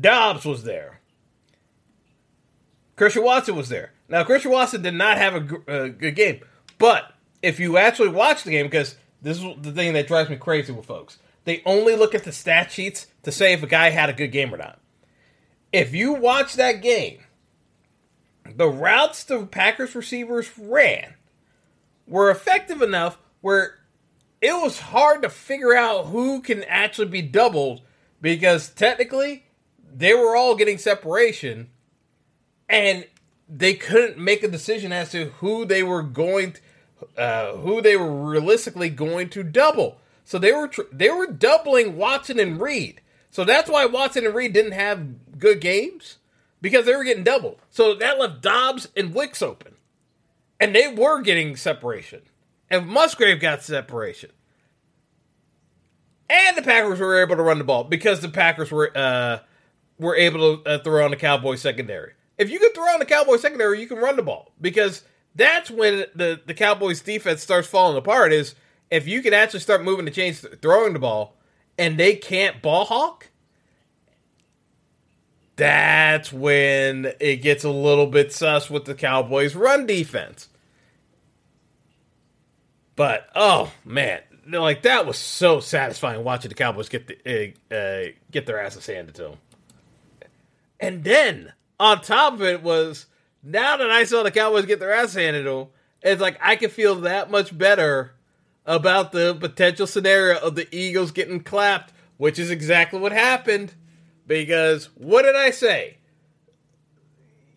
Doubs 0.00 0.44
was 0.44 0.64
there. 0.64 0.98
Christian 2.96 3.22
Watson 3.22 3.54
was 3.54 3.68
there. 3.68 3.92
Now, 4.08 4.24
Christian 4.24 4.50
Watson 4.50 4.82
did 4.82 4.94
not 4.94 5.16
have 5.16 5.34
a, 5.68 5.84
a 5.84 5.88
good 5.90 6.16
game, 6.16 6.40
but 6.78 7.14
if 7.40 7.60
you 7.60 7.78
actually 7.78 8.08
watch 8.08 8.42
the 8.42 8.50
game, 8.50 8.66
because 8.66 8.96
this 9.22 9.38
is 9.38 9.44
the 9.62 9.70
thing 9.70 9.92
that 9.92 10.08
drives 10.08 10.28
me 10.28 10.34
crazy 10.34 10.72
with 10.72 10.86
folks, 10.86 11.18
they 11.44 11.62
only 11.64 11.94
look 11.94 12.16
at 12.16 12.24
the 12.24 12.32
stat 12.32 12.72
sheets 12.72 13.06
to 13.22 13.30
say 13.30 13.52
if 13.52 13.62
a 13.62 13.68
guy 13.68 13.90
had 13.90 14.10
a 14.10 14.12
good 14.12 14.32
game 14.32 14.52
or 14.52 14.58
not. 14.58 14.80
If 15.72 15.94
you 15.94 16.14
watch 16.14 16.54
that 16.54 16.82
game, 16.82 17.20
the 18.56 18.68
routes 18.68 19.22
the 19.22 19.46
Packers 19.46 19.94
receivers 19.94 20.50
ran 20.58 21.14
were 22.10 22.30
effective 22.30 22.82
enough 22.82 23.16
where 23.40 23.78
it 24.42 24.52
was 24.52 24.80
hard 24.80 25.22
to 25.22 25.30
figure 25.30 25.74
out 25.74 26.06
who 26.06 26.42
can 26.42 26.64
actually 26.64 27.08
be 27.08 27.22
doubled 27.22 27.80
because 28.20 28.68
technically 28.68 29.44
they 29.94 30.12
were 30.12 30.36
all 30.36 30.56
getting 30.56 30.76
separation 30.76 31.70
and 32.68 33.06
they 33.48 33.74
couldn't 33.74 34.18
make 34.18 34.42
a 34.42 34.48
decision 34.48 34.92
as 34.92 35.10
to 35.12 35.26
who 35.38 35.64
they 35.64 35.82
were 35.82 36.02
going 36.02 36.52
to, 36.52 37.20
uh, 37.20 37.56
who 37.56 37.80
they 37.80 37.96
were 37.96 38.12
realistically 38.12 38.90
going 38.90 39.28
to 39.30 39.42
double. 39.42 39.98
So 40.24 40.38
they 40.38 40.52
were 40.52 40.68
tr- 40.68 40.82
they 40.92 41.10
were 41.10 41.26
doubling 41.26 41.96
Watson 41.96 42.38
and 42.38 42.60
Reed. 42.60 43.00
So 43.30 43.44
that's 43.44 43.70
why 43.70 43.86
Watson 43.86 44.26
and 44.26 44.34
Reed 44.34 44.52
didn't 44.52 44.72
have 44.72 45.38
good 45.38 45.60
games 45.60 46.18
because 46.60 46.86
they 46.86 46.94
were 46.94 47.04
getting 47.04 47.24
doubled. 47.24 47.58
So 47.70 47.94
that 47.94 48.18
left 48.18 48.40
Doubs 48.42 48.88
and 48.96 49.14
Wicks 49.14 49.42
open. 49.42 49.74
And 50.60 50.74
they 50.74 50.86
were 50.88 51.22
getting 51.22 51.56
separation. 51.56 52.20
And 52.68 52.86
Musgrave 52.86 53.40
got 53.40 53.62
separation. 53.62 54.30
And 56.28 56.56
the 56.56 56.62
Packers 56.62 57.00
were 57.00 57.20
able 57.20 57.34
to 57.36 57.42
run 57.42 57.58
the 57.58 57.64
ball 57.64 57.82
because 57.82 58.20
the 58.20 58.28
Packers 58.28 58.70
were 58.70 58.96
uh, 58.96 59.40
were 59.98 60.14
able 60.14 60.58
to 60.58 60.68
uh, 60.68 60.78
throw 60.78 61.04
on 61.04 61.10
the 61.10 61.16
Cowboys 61.16 61.60
secondary. 61.60 62.12
If 62.38 62.50
you 62.50 62.60
can 62.60 62.72
throw 62.72 62.84
on 62.84 63.00
the 63.00 63.06
Cowboys 63.06 63.42
secondary, 63.42 63.80
you 63.80 63.88
can 63.88 63.98
run 63.98 64.16
the 64.16 64.22
ball 64.22 64.52
because 64.60 65.02
that's 65.34 65.70
when 65.70 66.04
the, 66.14 66.40
the 66.46 66.54
Cowboys 66.54 67.00
defense 67.00 67.42
starts 67.42 67.66
falling 67.66 67.96
apart 67.96 68.32
is 68.32 68.54
if 68.90 69.08
you 69.08 69.22
can 69.22 69.34
actually 69.34 69.60
start 69.60 69.84
moving 69.84 70.04
the 70.04 70.10
chains 70.10 70.44
throwing 70.62 70.92
the 70.92 70.98
ball 70.98 71.36
and 71.78 71.98
they 71.98 72.14
can't 72.14 72.62
ball 72.62 72.84
hawk, 72.84 73.29
that's 75.60 76.32
when 76.32 77.12
it 77.20 77.42
gets 77.42 77.64
a 77.64 77.70
little 77.70 78.06
bit 78.06 78.32
sus 78.32 78.70
with 78.70 78.86
the 78.86 78.94
Cowboys' 78.94 79.54
run 79.54 79.86
defense. 79.86 80.48
But 82.96 83.28
oh 83.34 83.70
man, 83.84 84.20
like 84.48 84.82
that 84.82 85.04
was 85.04 85.18
so 85.18 85.60
satisfying 85.60 86.24
watching 86.24 86.48
the 86.48 86.54
Cowboys 86.54 86.88
get 86.88 87.06
the 87.08 87.52
uh, 87.70 88.12
get 88.30 88.46
their 88.46 88.58
asses 88.58 88.86
handed 88.86 89.14
to 89.16 89.22
them. 89.22 89.36
And 90.80 91.04
then 91.04 91.52
on 91.78 92.00
top 92.00 92.32
of 92.32 92.42
it 92.42 92.62
was 92.62 93.04
now 93.42 93.76
that 93.76 93.90
I 93.90 94.04
saw 94.04 94.22
the 94.22 94.30
Cowboys 94.30 94.64
get 94.64 94.80
their 94.80 94.94
ass 94.94 95.12
handed 95.12 95.42
to 95.42 95.50
them, 95.50 95.66
it's 96.00 96.22
like 96.22 96.38
I 96.40 96.56
can 96.56 96.70
feel 96.70 96.94
that 97.02 97.30
much 97.30 97.56
better 97.56 98.14
about 98.64 99.12
the 99.12 99.34
potential 99.34 99.86
scenario 99.86 100.38
of 100.38 100.54
the 100.54 100.74
Eagles 100.74 101.10
getting 101.10 101.42
clapped, 101.42 101.92
which 102.16 102.38
is 102.38 102.50
exactly 102.50 102.98
what 102.98 103.12
happened. 103.12 103.74
Because 104.30 104.90
what 104.94 105.22
did 105.22 105.34
I 105.34 105.50
say? 105.50 105.96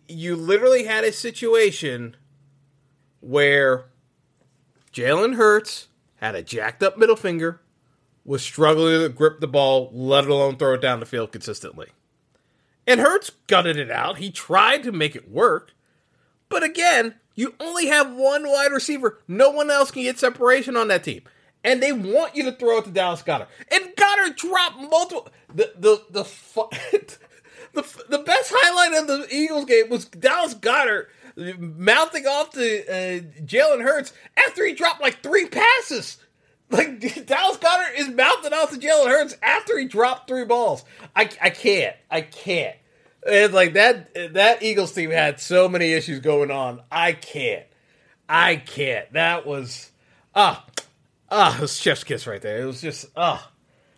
You 0.08 0.34
literally 0.34 0.86
had 0.86 1.04
a 1.04 1.12
situation 1.12 2.16
where 3.20 3.84
Jalen 4.92 5.36
Hurts 5.36 5.86
had 6.16 6.34
a 6.34 6.42
jacked 6.42 6.82
up 6.82 6.98
middle 6.98 7.14
finger, 7.14 7.60
was 8.24 8.42
struggling 8.42 9.02
to 9.02 9.08
grip 9.08 9.38
the 9.38 9.46
ball, 9.46 9.88
let 9.92 10.26
alone 10.26 10.56
throw 10.56 10.74
it 10.74 10.80
down 10.80 10.98
the 10.98 11.06
field 11.06 11.30
consistently. 11.30 11.90
And 12.88 12.98
Hurts 12.98 13.30
gutted 13.46 13.76
it 13.76 13.92
out. 13.92 14.18
He 14.18 14.32
tried 14.32 14.82
to 14.82 14.90
make 14.90 15.14
it 15.14 15.30
work. 15.30 15.74
But 16.48 16.64
again, 16.64 17.14
you 17.36 17.54
only 17.60 17.86
have 17.86 18.12
one 18.12 18.48
wide 18.48 18.72
receiver. 18.72 19.20
No 19.28 19.50
one 19.50 19.70
else 19.70 19.92
can 19.92 20.02
get 20.02 20.18
separation 20.18 20.76
on 20.76 20.88
that 20.88 21.04
team. 21.04 21.22
And 21.62 21.80
they 21.80 21.92
want 21.92 22.34
you 22.34 22.42
to 22.44 22.52
throw 22.52 22.78
it 22.78 22.84
to 22.86 22.90
Dallas 22.90 23.22
Goedert. 23.22 23.46
And 23.72 23.94
Goedert 23.96 24.36
dropped 24.36 24.80
multiple 24.80 25.28
the 25.54 25.72
the 25.78 26.02
the 26.10 26.24
the, 27.74 28.04
the 28.08 28.18
best 28.18 28.52
highlight 28.54 29.00
of 29.00 29.06
the 29.06 29.26
Eagles 29.34 29.64
game 29.64 29.88
was 29.88 30.04
Dallas 30.06 30.54
Goedert 30.54 31.06
mouthing 31.36 32.26
off 32.26 32.50
to 32.50 32.86
uh, 32.86 33.20
Jalen 33.44 33.82
Hurts 33.82 34.12
after 34.36 34.64
he 34.64 34.74
dropped 34.74 35.00
like 35.00 35.22
three 35.22 35.48
passes. 35.48 36.18
Like 36.70 37.00
Dallas 37.26 37.58
Goedert 37.58 37.98
is 37.98 38.08
mouthing 38.08 38.52
off 38.52 38.70
to 38.70 38.78
Jalen 38.78 39.08
Hurts 39.08 39.36
after 39.42 39.78
he 39.78 39.86
dropped 39.86 40.28
three 40.28 40.44
balls. 40.44 40.84
I 41.14 41.28
I 41.40 41.50
can't. 41.50 41.96
I 42.10 42.20
can't. 42.22 42.76
It's 43.26 43.54
like 43.54 43.74
that 43.74 44.34
that 44.34 44.62
Eagles 44.62 44.92
team 44.92 45.10
had 45.10 45.40
so 45.40 45.68
many 45.68 45.92
issues 45.92 46.20
going 46.20 46.50
on. 46.50 46.82
I 46.90 47.12
can't. 47.12 47.64
I 48.28 48.56
can't. 48.56 49.12
That 49.12 49.46
was 49.46 49.90
ah 50.34 50.64
ah, 51.30 51.56
it 51.56 51.60
was 51.60 51.78
chef's 51.78 52.04
kiss 52.04 52.26
right 52.26 52.42
there. 52.42 52.62
It 52.62 52.66
was 52.66 52.80
just 52.80 53.06
ah 53.16 53.50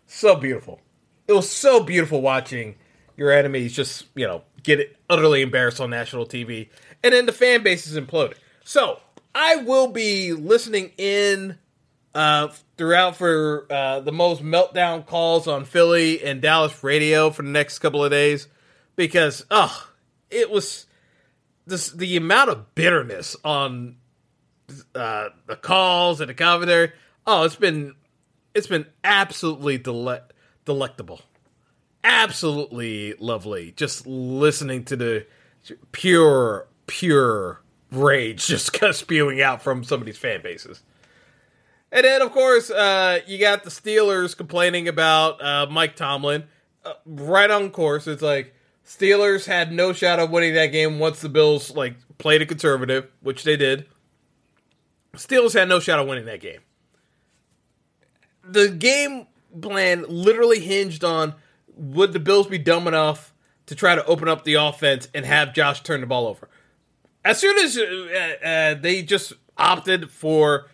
so 0.06 0.36
beautiful 0.36 0.80
it 1.28 1.33
was 1.33 1.50
so 1.50 1.83
beautiful 1.83 2.21
watching 2.21 2.76
your 3.16 3.33
enemies 3.33 3.75
just 3.75 4.06
you 4.14 4.26
know 4.26 4.42
get 4.62 4.97
utterly 5.09 5.42
embarrassed 5.42 5.80
on 5.80 5.90
national 5.90 6.26
TV, 6.26 6.68
and 7.02 7.12
then 7.12 7.26
the 7.26 7.33
fan 7.33 7.62
base 7.62 7.87
is 7.87 7.99
imploding. 7.99 8.37
So 8.64 9.00
I 9.35 9.56
will 9.56 9.88
be 9.88 10.33
listening 10.33 10.92
in 10.99 11.59
uh, 12.14 12.49
throughout 12.76 13.16
for 13.16 13.66
uh, 13.71 14.00
the 14.00 14.12
most 14.12 14.42
meltdown 14.42 15.04
calls 15.06 15.47
on 15.47 15.64
Philly 15.64 16.25
and 16.25 16.40
Dallas 16.40 16.83
radio 16.83 17.30
for 17.30 17.42
the 17.42 17.50
next 17.50 17.78
couple 17.80 18.04
of 18.04 18.11
days 18.11 18.49
because 18.97 19.45
oh, 19.50 19.90
it 20.30 20.50
was 20.50 20.87
this 21.66 21.90
the 21.90 22.16
amount 22.16 22.50
of 22.50 22.75
bitterness 22.75 23.37
on 23.45 23.97
uh, 24.95 25.28
the 25.47 25.56
calls 25.56 26.21
and 26.21 26.30
the 26.30 26.35
commentary. 26.35 26.92
Oh, 27.26 27.45
it's 27.45 27.56
been 27.56 27.95
it's 28.54 28.66
been 28.66 28.87
absolutely 29.04 29.78
dele- 29.78 30.23
delectable. 30.66 31.23
absolutely 32.04 33.14
lovely. 33.18 33.73
Just 33.73 34.06
listening 34.06 34.85
to 34.85 34.96
the 34.96 35.26
pure, 35.92 36.68
pure 36.87 37.62
rage 37.90 38.46
just 38.49 38.76
spewing 38.92 39.40
out 39.40 39.62
from 39.62 39.82
some 39.82 40.00
of 40.00 40.06
these 40.06 40.18
fan 40.18 40.42
bases. 40.42 40.82
And 41.90 42.04
then, 42.04 42.20
of 42.20 42.32
course, 42.32 42.70
uh, 42.70 43.20
you 43.26 43.38
got 43.38 43.64
the 43.64 43.70
Steelers 43.70 44.37
complaining 44.37 44.88
about 44.88 45.42
uh, 45.42 45.66
Mike 45.70 45.96
Tomlin. 45.96 46.44
Uh, 46.85 46.94
right 47.06 47.50
on 47.50 47.70
course. 47.70 48.06
It's 48.06 48.23
like 48.23 48.54
Steelers 48.85 49.46
had 49.46 49.73
no 49.73 49.92
shot 49.92 50.18
of 50.18 50.30
winning 50.30 50.54
that 50.54 50.66
game 50.66 50.99
once 50.99 51.20
the 51.20 51.28
Bills 51.28 51.75
like 51.75 51.96
played 52.18 52.42
a 52.42 52.46
conservative, 52.46 53.08
which 53.20 53.44
they 53.44 53.56
did. 53.56 53.87
Steelers 55.14 55.54
had 55.54 55.68
no 55.68 55.80
shot 55.80 55.99
of 55.99 56.06
winning 56.06 56.26
that 56.26 56.40
game. 56.40 56.61
The 58.44 58.68
game 58.68 59.26
plan 59.60 60.04
literally 60.08 60.60
hinged 60.60 61.04
on 61.04 61.34
would 61.76 62.12
the 62.12 62.20
Bills 62.20 62.46
be 62.46 62.58
dumb 62.58 62.86
enough 62.86 63.34
to 63.66 63.75
try 63.75 63.94
to 63.94 64.04
open 64.06 64.28
up 64.28 64.44
the 64.44 64.54
offense 64.54 65.08
and 65.14 65.26
have 65.26 65.52
Josh 65.52 65.82
turn 65.82 66.00
the 66.00 66.06
ball 66.06 66.26
over. 66.26 66.48
As 67.25 67.38
soon 67.38 67.58
as 67.58 67.76
uh, 67.76 68.36
uh, 68.44 68.75
they 68.80 69.02
just 69.02 69.32
opted 69.58 70.10
for 70.10 70.68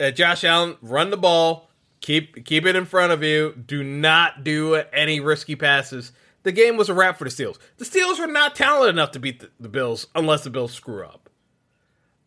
uh, 0.00 0.10
Josh 0.10 0.44
Allen 0.44 0.76
run 0.80 1.10
the 1.10 1.16
ball, 1.16 1.70
keep 2.00 2.44
keep 2.44 2.64
it 2.64 2.74
in 2.76 2.86
front 2.86 3.12
of 3.12 3.22
you, 3.22 3.54
do 3.54 3.84
not 3.84 4.42
do 4.44 4.76
any 4.92 5.20
risky 5.20 5.54
passes. 5.54 6.12
The 6.44 6.52
game 6.52 6.76
was 6.76 6.88
a 6.88 6.94
wrap 6.94 7.18
for 7.18 7.24
the 7.24 7.30
Steelers. 7.30 7.58
The 7.76 7.84
Steelers 7.84 8.18
are 8.18 8.26
not 8.26 8.54
talented 8.54 8.94
enough 8.94 9.10
to 9.12 9.18
beat 9.18 9.40
the, 9.40 9.50
the 9.60 9.68
Bills 9.68 10.06
unless 10.14 10.44
the 10.44 10.50
Bills 10.50 10.72
screw 10.72 11.04
up, 11.04 11.28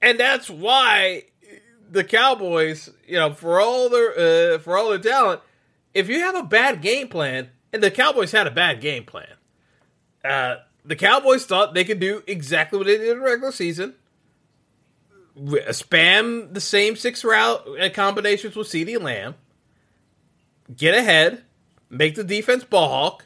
and 0.02 0.20
that's 0.20 0.50
why 0.50 1.24
the 1.90 2.04
Cowboys, 2.04 2.90
you 3.08 3.16
know, 3.16 3.34
for 3.34 3.60
all 3.60 3.90
their 3.90 4.12
uh, 4.56 4.60
for 4.60 4.78
all 4.78 4.90
their 4.90 5.00
talent, 5.00 5.42
if 5.94 6.10
you 6.10 6.20
have 6.22 6.36
a 6.36 6.44
bad 6.44 6.82
game 6.82 7.08
plan, 7.08 7.50
and 7.74 7.82
the 7.82 7.92
Cowboys 7.92 8.32
had 8.32 8.48
a 8.48 8.52
bad 8.52 8.82
game 8.82 9.04
plan, 9.04 9.34
uh, 10.24 10.56
the 10.86 10.96
Cowboys 10.96 11.46
thought 11.46 11.74
they 11.74 11.84
could 11.84 12.00
do 12.00 12.24
exactly 12.28 12.78
what 12.78 12.88
they 12.88 12.98
did 12.98 13.10
in 13.10 13.20
the 13.20 13.26
regular 13.26 13.52
season. 13.52 13.96
Spam 15.38 16.54
the 16.54 16.62
same 16.62 16.96
six 16.96 17.24
route 17.24 17.66
uh, 17.80 17.90
combinations 17.90 18.56
with 18.56 18.68
CeeDee 18.68 19.02
Lamb. 19.02 19.36
Get 20.76 20.94
ahead, 20.94 21.44
make 21.90 22.16
the 22.16 22.24
defense 22.24 22.64
ball 22.64 22.90
hawk, 22.90 23.26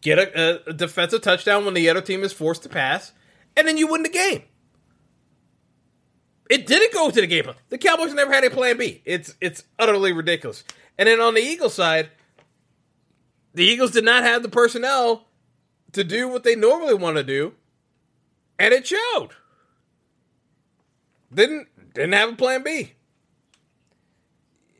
get 0.00 0.18
a, 0.18 0.68
a 0.68 0.72
defensive 0.72 1.22
touchdown 1.22 1.64
when 1.64 1.74
the 1.74 1.88
other 1.88 2.00
team 2.00 2.22
is 2.22 2.32
forced 2.32 2.62
to 2.64 2.68
pass, 2.68 3.12
and 3.56 3.66
then 3.66 3.78
you 3.78 3.86
win 3.86 4.02
the 4.02 4.08
game. 4.08 4.42
It 6.48 6.66
didn't 6.66 6.92
go 6.92 7.10
to 7.10 7.20
the 7.20 7.26
game 7.26 7.44
plan. 7.44 7.56
The 7.70 7.78
Cowboys 7.78 8.14
never 8.14 8.32
had 8.32 8.44
a 8.44 8.50
plan 8.50 8.76
B. 8.76 9.02
It's 9.04 9.34
it's 9.40 9.64
utterly 9.78 10.12
ridiculous. 10.12 10.62
And 10.98 11.08
then 11.08 11.20
on 11.20 11.34
the 11.34 11.40
Eagles 11.40 11.74
side, 11.74 12.10
the 13.54 13.64
Eagles 13.64 13.90
did 13.90 14.04
not 14.04 14.22
have 14.22 14.42
the 14.42 14.48
personnel 14.48 15.26
to 15.92 16.04
do 16.04 16.28
what 16.28 16.44
they 16.44 16.54
normally 16.54 16.94
want 16.94 17.16
to 17.16 17.24
do, 17.24 17.54
and 18.58 18.72
it 18.74 18.86
showed. 18.86 19.30
Didn't 21.32 21.68
didn't 21.94 22.12
have 22.12 22.32
a 22.34 22.36
plan 22.36 22.62
B. 22.62 22.92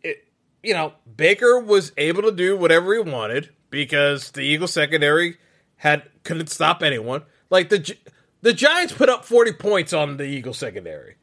It, 0.02 0.28
you 0.62 0.74
know, 0.74 0.92
Baker 1.16 1.58
was 1.58 1.92
able 1.96 2.22
to 2.22 2.32
do 2.32 2.56
whatever 2.56 2.94
he 2.94 3.00
wanted 3.00 3.50
because 3.70 4.30
the 4.30 4.42
Eagles 4.42 4.72
secondary 4.72 5.38
had 5.76 6.02
couldn't 6.22 6.48
stop 6.50 6.82
anyone. 6.82 7.22
Like 7.50 7.68
the 7.70 7.96
the 8.42 8.52
Giants 8.52 8.92
put 8.92 9.08
up 9.08 9.24
40 9.24 9.52
points 9.54 9.92
on 9.92 10.18
the 10.18 10.24
Eagles 10.24 10.58
secondary. 10.58 11.16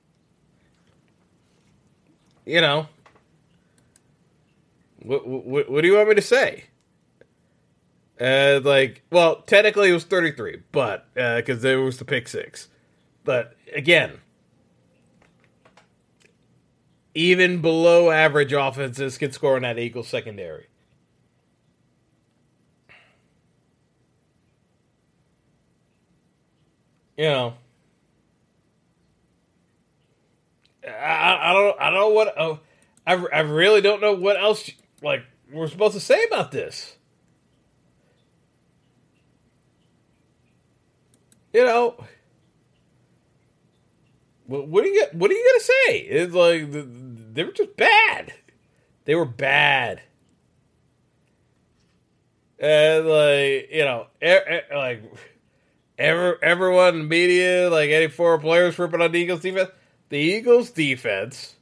You 2.45 2.62
know, 2.62 2.88
what, 5.03 5.27
what, 5.27 5.69
what 5.69 5.81
do 5.81 5.88
you 5.88 5.95
want 5.95 6.10
me 6.10 6.15
to 6.15 6.22
say? 6.22 6.65
Uh, 8.19 8.62
like, 8.63 9.01
well, 9.12 9.41
technically 9.41 9.89
it 9.89 9.93
was 9.93 10.03
33, 10.05 10.62
but 10.72 11.07
because 11.13 11.60
uh, 11.60 11.62
there 11.62 11.81
was 11.81 11.98
the 11.98 12.05
pick 12.05 12.27
six. 12.27 12.67
But 13.24 13.55
again, 13.75 14.19
even 17.15 17.62
below 17.62 18.11
average 18.11 18.53
offenses 18.53 19.18
can 19.18 19.31
score 19.31 19.57
in 19.57 19.63
that 19.63 19.79
Eagles 19.79 20.07
secondary. 20.07 20.68
You 27.18 27.25
know, 27.25 27.53
I, 30.87 31.50
I 31.50 31.53
don't 31.53 31.79
I 31.79 31.89
don't 31.92 32.00
know 32.00 32.09
what 32.09 32.37
uh, 32.37 32.55
I 33.05 33.13
I 33.13 33.39
really 33.42 33.81
don't 33.81 34.01
know 34.01 34.13
what 34.13 34.35
else 34.35 34.68
like 35.03 35.24
we're 35.51 35.68
supposed 35.68 35.94
to 35.94 36.00
say 36.00 36.24
about 36.24 36.51
this. 36.51 36.96
you 41.53 41.63
know, 41.63 41.96
what, 44.48 44.68
what 44.68 44.83
are 44.83 44.87
you 44.87 45.05
what 45.13 45.29
are 45.29 45.33
you 45.33 45.51
gonna 45.51 45.63
say? 45.63 45.98
It's 46.00 46.33
like 46.33 46.70
they 47.33 47.44
were 47.44 47.51
just 47.51 47.77
bad. 47.77 48.33
They 49.05 49.16
were 49.16 49.25
bad. 49.25 50.01
And 52.59 53.05
like 53.07 53.70
you 53.72 53.85
know, 53.85 54.07
er, 54.22 54.63
er, 54.72 54.75
like 54.75 55.03
ever 55.98 56.44
everyone 56.44 56.96
in 56.96 57.00
the 57.00 57.07
media, 57.07 57.70
like 57.70 57.92
any 57.92 58.07
four 58.07 58.39
players 58.39 58.77
ripping 58.79 59.01
on 59.01 59.11
the 59.11 59.20
Eagles 59.20 59.42
defense. 59.42 59.70
The 60.09 60.18
Eagles 60.18 60.72
defense 60.72 61.55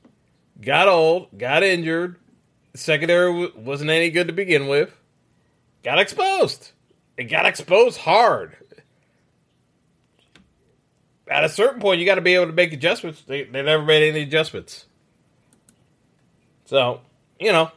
got 0.60 0.88
old, 0.88 1.38
got 1.38 1.64
injured. 1.64 2.18
Secondary 2.76 3.52
wasn't 3.56 3.90
any 3.90 4.10
good 4.10 4.28
to 4.28 4.34
begin 4.34 4.68
with. 4.68 4.96
Got 5.84 6.00
exposed. 6.00 6.72
It 7.18 7.26
got 7.26 7.46
exposed 7.46 7.98
hard 7.98 8.56
at 11.32 11.46
a 11.46 11.50
certain 11.50 11.80
point, 11.80 12.00
you 12.00 12.06
got 12.06 12.16
to 12.16 12.22
be 12.22 12.36
able 12.36 12.48
to 12.48 12.54
make 12.54 12.74
adjustments. 12.74 13.22
They, 13.22 13.44
they 13.44 13.62
never 13.62 13.84
made 13.84 14.08
any 14.08 14.24
adjustments. 14.24 14.86
So, 16.66 17.00
you 17.40 17.54
know, 17.54 17.72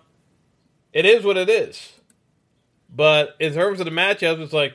it 0.92 1.07
is 1.07 1.24
what 1.24 1.37
it 1.37 1.48
is. 1.48 1.92
But 2.94 3.37
in 3.38 3.54
terms 3.54 3.78
of 3.78 3.87
the 3.87 3.92
matchups, 3.92 4.40
it's 4.40 4.52
like 4.52 4.74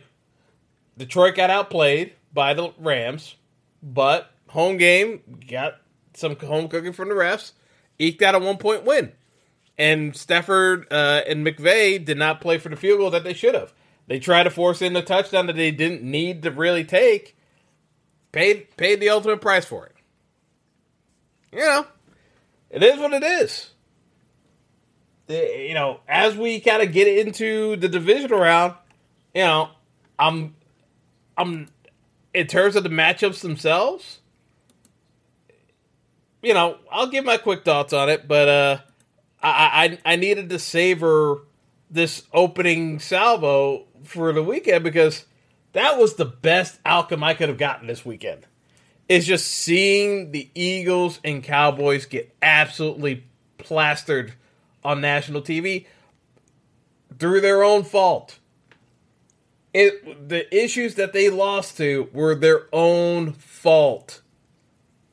Detroit 0.98 1.36
got 1.36 1.50
outplayed 1.50 2.14
by 2.34 2.54
the 2.54 2.72
Rams, 2.80 3.36
but 3.84 4.32
home 4.48 4.78
game 4.78 5.22
got 5.50 5.76
some 6.14 6.38
home 6.38 6.70
cooking 6.70 6.94
from 6.94 7.10
the 7.10 7.16
refs, 7.16 7.52
eked 7.98 8.22
out 8.22 8.36
a 8.36 8.40
one 8.40 8.58
point 8.58 8.86
win. 8.86 9.12
And 9.80 10.14
Stafford 10.14 10.88
uh, 10.92 11.22
and 11.26 11.48
McVay 11.48 12.04
did 12.04 12.18
not 12.18 12.42
play 12.42 12.58
for 12.58 12.68
the 12.68 12.76
field 12.76 13.00
goal 13.00 13.12
that 13.12 13.24
they 13.24 13.34
should 13.34 13.56
have. 13.56 13.74
They 14.08 14.20
tried 14.20 14.44
to 14.44 14.50
force 14.50 14.82
in 14.82 14.92
the 14.92 15.02
touchdown 15.02 15.48
that 15.48 15.56
they 15.56 15.72
didn't 15.72 16.04
need 16.04 16.44
to 16.44 16.52
really 16.52 16.84
take, 16.84 17.38
paid 18.34 18.76
paid 18.76 19.00
the 19.00 19.10
ultimate 19.10 19.40
price 19.40 19.66
for 19.66 19.86
it. 19.86 19.96
You 21.54 21.60
know, 21.60 21.88
it 22.70 22.84
is 22.84 23.00
what 23.00 23.14
it 23.14 23.24
is. 23.24 23.70
You 25.30 25.76
know, 25.76 26.02
as 26.08 26.36
we 26.36 26.60
kind 26.60 26.82
of 26.82 26.92
get 26.92 27.08
into 27.08 27.76
the 27.76 27.88
divisional 27.88 28.40
round, 28.40 28.74
you 29.34 29.44
know, 29.44 29.70
I'm, 30.18 30.56
I'm, 31.38 31.70
in 32.34 32.48
terms 32.48 32.76
of 32.76 32.84
the 32.84 32.90
matchups 32.90 33.42
themselves, 33.42 34.20
you 36.42 36.54
know, 36.54 36.78
I'll 36.92 37.10
give 37.10 37.26
my 37.26 37.38
quick 37.38 37.64
thoughts 37.64 37.94
on 37.94 38.10
it, 38.10 38.28
but 38.28 38.48
uh, 38.48 38.78
I, 39.42 39.98
I 40.06 40.14
I 40.14 40.16
needed 40.16 40.50
to 40.50 40.60
savor 40.60 41.42
this 41.90 42.24
opening 42.34 43.00
salvo 43.00 43.86
for 44.04 44.32
the 44.34 44.44
weekend 44.44 44.84
because 44.84 45.26
that 45.74 45.98
was 45.98 46.16
the 46.16 46.26
best 46.26 46.80
outcome 46.86 47.24
I 47.24 47.34
could 47.34 47.50
have 47.50 47.58
gotten 47.58 47.88
this 47.88 48.06
weekend. 48.06 48.46
Is 49.08 49.26
just 49.26 49.48
seeing 49.48 50.32
the 50.32 50.50
Eagles 50.54 51.20
and 51.24 51.44
Cowboys 51.44 52.06
get 52.06 52.36
absolutely 52.42 53.24
plastered 53.58 54.34
on 54.84 55.02
national 55.02 55.42
TV 55.42 55.86
through 57.18 57.42
their 57.42 57.64
own 57.64 57.84
fault. 57.84 58.40
It 59.74 60.30
the 60.30 60.54
issues 60.56 60.96
that 60.96 61.14
they 61.14 61.30
lost 61.30 61.78
to 61.78 62.10
were 62.14 62.36
their 62.36 62.68
own 62.74 63.34
fault. 63.34 64.22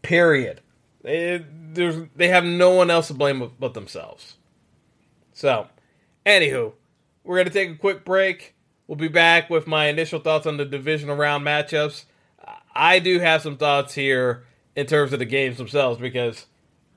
Period. 0.03 0.61
They, 1.07 1.41
they 2.17 2.27
have 2.27 2.45
no 2.45 2.71
one 2.71 2.91
else 2.91 3.07
to 3.07 3.15
blame 3.15 3.53
but 3.61 3.75
themselves. 3.75 4.35
So, 5.35 5.69
anywho, 6.27 6.73
we're 7.23 7.37
going 7.37 7.47
to 7.47 7.53
take 7.53 7.71
a 7.71 7.77
quick 7.77 8.05
break. 8.05 8.57
We'll 8.89 8.97
be 8.97 9.07
back 9.07 9.49
with 9.49 9.69
my 9.69 9.87
initial 9.87 10.19
thoughts 10.19 10.49
on 10.49 10.57
the 10.57 10.65
divisional 10.65 11.15
round 11.15 11.47
matchups. 11.47 12.07
I 12.75 12.99
do 12.99 13.21
have 13.21 13.41
some 13.41 13.57
thoughts 13.57 13.95
here 13.95 14.47
in 14.75 14.87
terms 14.87 15.13
of 15.13 15.21
the 15.21 15.27
games 15.27 15.59
themselves 15.59 16.01
because, 16.01 16.45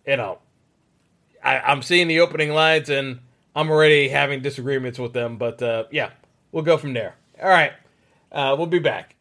you 0.08 0.18
know, 0.18 0.40
I, 1.44 1.72
am 1.72 1.84
seeing 1.84 2.08
the 2.08 2.22
opening 2.22 2.50
lines 2.50 2.90
and 2.90 3.20
I'm 3.56 3.70
already 3.70 4.10
having 4.10 4.42
disagreements 4.42 4.98
with 4.98 5.14
them. 5.14 5.38
But 5.38 5.62
uh, 5.62 5.84
yeah, 5.92 6.10
we'll 6.52 6.64
go 6.64 6.78
from 6.78 6.94
there. 6.94 7.14
All 7.40 7.50
right, 7.50 7.74
uh, 8.32 8.56
we'll 8.58 8.66
be 8.66 8.80
back. 8.80 9.16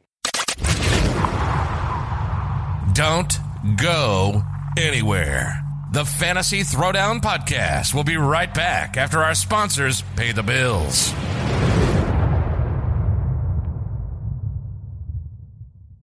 Don't 2.95 3.39
go 3.77 4.43
anywhere. 4.77 5.65
The 5.93 6.05
Fantasy 6.05 6.61
Throwdown 6.61 7.21
Podcast 7.21 7.95
will 7.95 8.05
be 8.05 8.17
right 8.17 8.53
back 8.53 8.97
after 8.97 9.21
our 9.21 9.35
sponsors 9.35 10.03
pay 10.17 10.33
the 10.33 10.43
bills. 10.43 11.15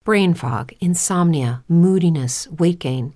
Brain 0.04 0.34
fog, 0.36 0.72
insomnia, 0.80 1.64
moodiness, 1.68 2.48
weight 2.48 2.80
gain. 2.80 3.16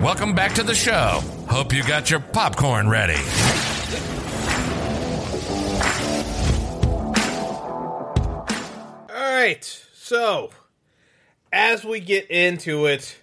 Welcome 0.00 0.34
back 0.34 0.54
to 0.54 0.62
the 0.62 0.74
show. 0.74 1.20
Hope 1.46 1.74
you 1.74 1.82
got 1.82 2.10
your 2.10 2.20
popcorn 2.20 2.88
ready. 2.88 3.20
All 9.10 9.34
right. 9.34 9.86
So, 9.92 10.52
as 11.52 11.84
we 11.84 12.00
get 12.00 12.30
into 12.30 12.86
it, 12.86 13.14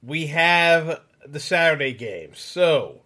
we 0.00 0.28
have 0.28 1.00
the 1.26 1.40
Saturday 1.40 1.94
games. 1.94 2.38
So, 2.38 3.00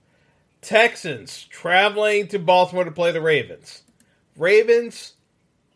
Texans 0.60 1.44
traveling 1.44 2.28
to 2.28 2.38
Baltimore 2.38 2.84
to 2.84 2.90
play 2.90 3.10
the 3.10 3.22
Ravens. 3.22 3.84
Ravens, 4.36 5.14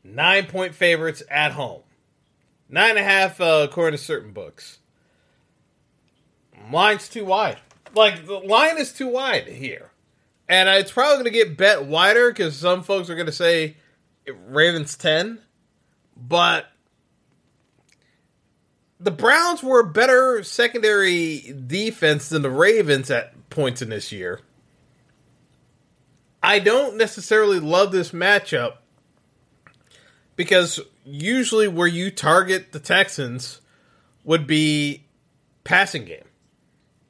nine 0.04 0.44
point 0.44 0.74
favorites 0.74 1.22
at 1.30 1.52
home. 1.52 1.80
Nine 2.68 2.90
and 2.90 2.98
a 2.98 3.04
half, 3.04 3.40
uh, 3.40 3.66
according 3.66 3.96
to 3.96 4.04
certain 4.04 4.32
books. 4.32 4.75
Line's 6.70 7.08
too 7.08 7.24
wide. 7.24 7.58
Like, 7.94 8.26
the 8.26 8.38
line 8.38 8.78
is 8.78 8.92
too 8.92 9.08
wide 9.08 9.48
here. 9.48 9.90
And 10.48 10.68
it's 10.68 10.92
probably 10.92 11.14
going 11.14 11.24
to 11.24 11.30
get 11.30 11.56
bet 11.56 11.86
wider 11.86 12.30
because 12.30 12.56
some 12.56 12.82
folks 12.82 13.10
are 13.10 13.14
going 13.14 13.26
to 13.26 13.32
say 13.32 13.76
Ravens 14.46 14.96
10. 14.96 15.40
But 16.16 16.66
the 19.00 19.10
Browns 19.10 19.62
were 19.62 19.80
a 19.80 19.86
better 19.86 20.42
secondary 20.42 21.54
defense 21.66 22.28
than 22.28 22.42
the 22.42 22.50
Ravens 22.50 23.10
at 23.10 23.50
points 23.50 23.82
in 23.82 23.88
this 23.88 24.12
year. 24.12 24.40
I 26.42 26.60
don't 26.60 26.96
necessarily 26.96 27.58
love 27.58 27.90
this 27.90 28.12
matchup 28.12 28.74
because 30.36 30.80
usually 31.04 31.66
where 31.66 31.88
you 31.88 32.10
target 32.10 32.72
the 32.72 32.78
Texans 32.78 33.60
would 34.22 34.46
be 34.46 35.04
passing 35.64 36.04
game 36.04 36.25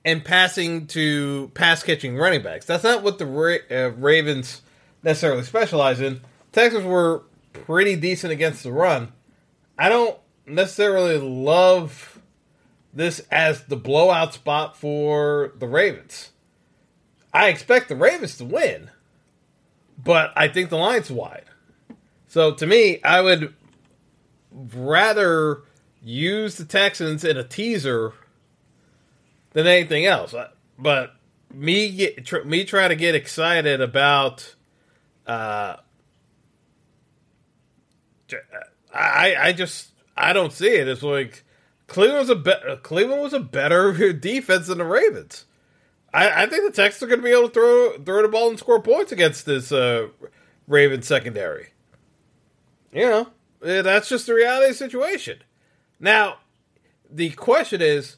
and 0.07 0.25
passing 0.25 0.87
to 0.87 1.51
pass 1.55 1.83
catching 1.83 2.17
running 2.17 2.41
backs. 2.41 2.65
That's 2.65 2.85
not 2.85 3.03
what 3.03 3.19
the 3.19 3.27
Ra- 3.27 3.57
uh, 3.69 3.91
Ravens 3.91 4.63
necessarily 5.03 5.43
specialize 5.43 6.01
in. 6.01 6.21
Texans 6.53 6.85
were 6.85 7.25
pretty 7.53 7.97
decent 7.97 8.33
against 8.33 8.63
the 8.63 8.71
run. 8.71 9.13
I 9.77 9.89
don't 9.89 10.17
necessarily 10.47 11.19
love 11.19 12.21
this 12.95 13.21
as 13.33 13.65
the 13.65 13.77
blowout 13.77 14.33
spot 14.33 14.77
for 14.77 15.53
the 15.59 15.67
Ravens. 15.67 16.31
I 17.35 17.49
expect 17.49 17.89
the 17.89 17.97
Ravens 17.97 18.39
to 18.39 18.45
win, 18.45 18.91
but 20.03 20.33
I 20.37 20.47
think 20.47 20.71
the 20.71 20.79
line's 20.79 21.11
wide. 21.11 21.47
So 22.29 22.55
to 22.55 22.67
me, 22.67 23.03
I 23.03 23.21
would 23.21 23.53
rather 24.53 25.63
use 26.01 26.57
the 26.57 26.65
Texans 26.65 27.25
in 27.25 27.37
a 27.37 27.45
teaser 27.45 28.15
than 29.57 29.67
anything 29.67 30.05
else. 30.05 30.35
But 30.79 31.15
me 31.51 31.91
get, 31.91 32.27
tr- 32.27 32.45
me 32.45 32.65
trying 32.65 32.91
to 32.91 32.95
get 32.95 33.15
excited 33.15 33.81
about 33.81 34.55
uh, 35.27 35.77
I 38.93 39.35
I 39.39 39.53
just 39.55 39.93
I 40.15 40.35
don't 40.35 40.53
see 40.53 40.69
it. 40.69 40.87
It's 40.89 41.03
like 41.03 41.43
Cleveland 41.87 42.19
was 42.19 42.29
a 42.29 42.35
be- 42.35 42.77
Cleveland 42.83 43.23
was 43.23 43.33
a 43.33 43.41
better 43.41 44.13
defense 44.13 44.67
than 44.67 44.77
the 44.77 44.85
Ravens. 44.85 45.47
I, 46.13 46.43
I 46.43 46.47
think 46.49 46.65
the 46.65 46.83
Texans 46.83 47.05
are 47.05 47.07
going 47.07 47.21
to 47.21 47.25
be 47.25 47.33
able 47.33 47.49
to 47.49 47.55
throw 47.55 47.93
throw 48.05 48.23
the 48.23 48.29
ball 48.29 48.51
and 48.51 48.59
score 48.59 48.83
points 48.83 49.11
against 49.11 49.47
this 49.47 49.73
uh, 49.73 50.09
Ravens 50.69 51.07
secondary. 51.09 51.69
You 52.93 53.07
know, 53.07 53.29
that's 53.61 54.11
just 54.11 54.27
the 54.27 54.35
reality 54.35 54.67
of 54.67 54.73
the 54.73 54.85
situation. 54.85 55.39
Now, 55.99 56.41
the 57.11 57.31
question 57.31 57.81
is, 57.81 58.17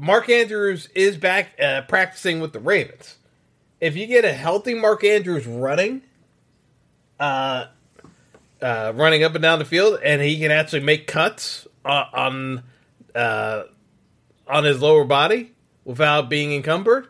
Mark 0.00 0.28
Andrews 0.28 0.88
is 0.94 1.16
back 1.16 1.60
uh, 1.60 1.82
practicing 1.82 2.38
with 2.40 2.52
the 2.52 2.60
Ravens. 2.60 3.16
If 3.80 3.96
you 3.96 4.06
get 4.06 4.24
a 4.24 4.32
healthy 4.32 4.74
Mark 4.74 5.02
Andrews 5.02 5.44
running, 5.44 6.02
uh, 7.18 7.66
uh, 8.62 8.92
running 8.94 9.24
up 9.24 9.34
and 9.34 9.42
down 9.42 9.58
the 9.58 9.64
field, 9.64 9.98
and 10.04 10.22
he 10.22 10.38
can 10.38 10.52
actually 10.52 10.82
make 10.82 11.08
cuts 11.08 11.66
on 11.84 12.06
on, 12.14 12.62
uh, 13.16 13.64
on 14.46 14.62
his 14.62 14.80
lower 14.80 15.04
body 15.04 15.50
without 15.84 16.28
being 16.28 16.52
encumbered. 16.52 17.08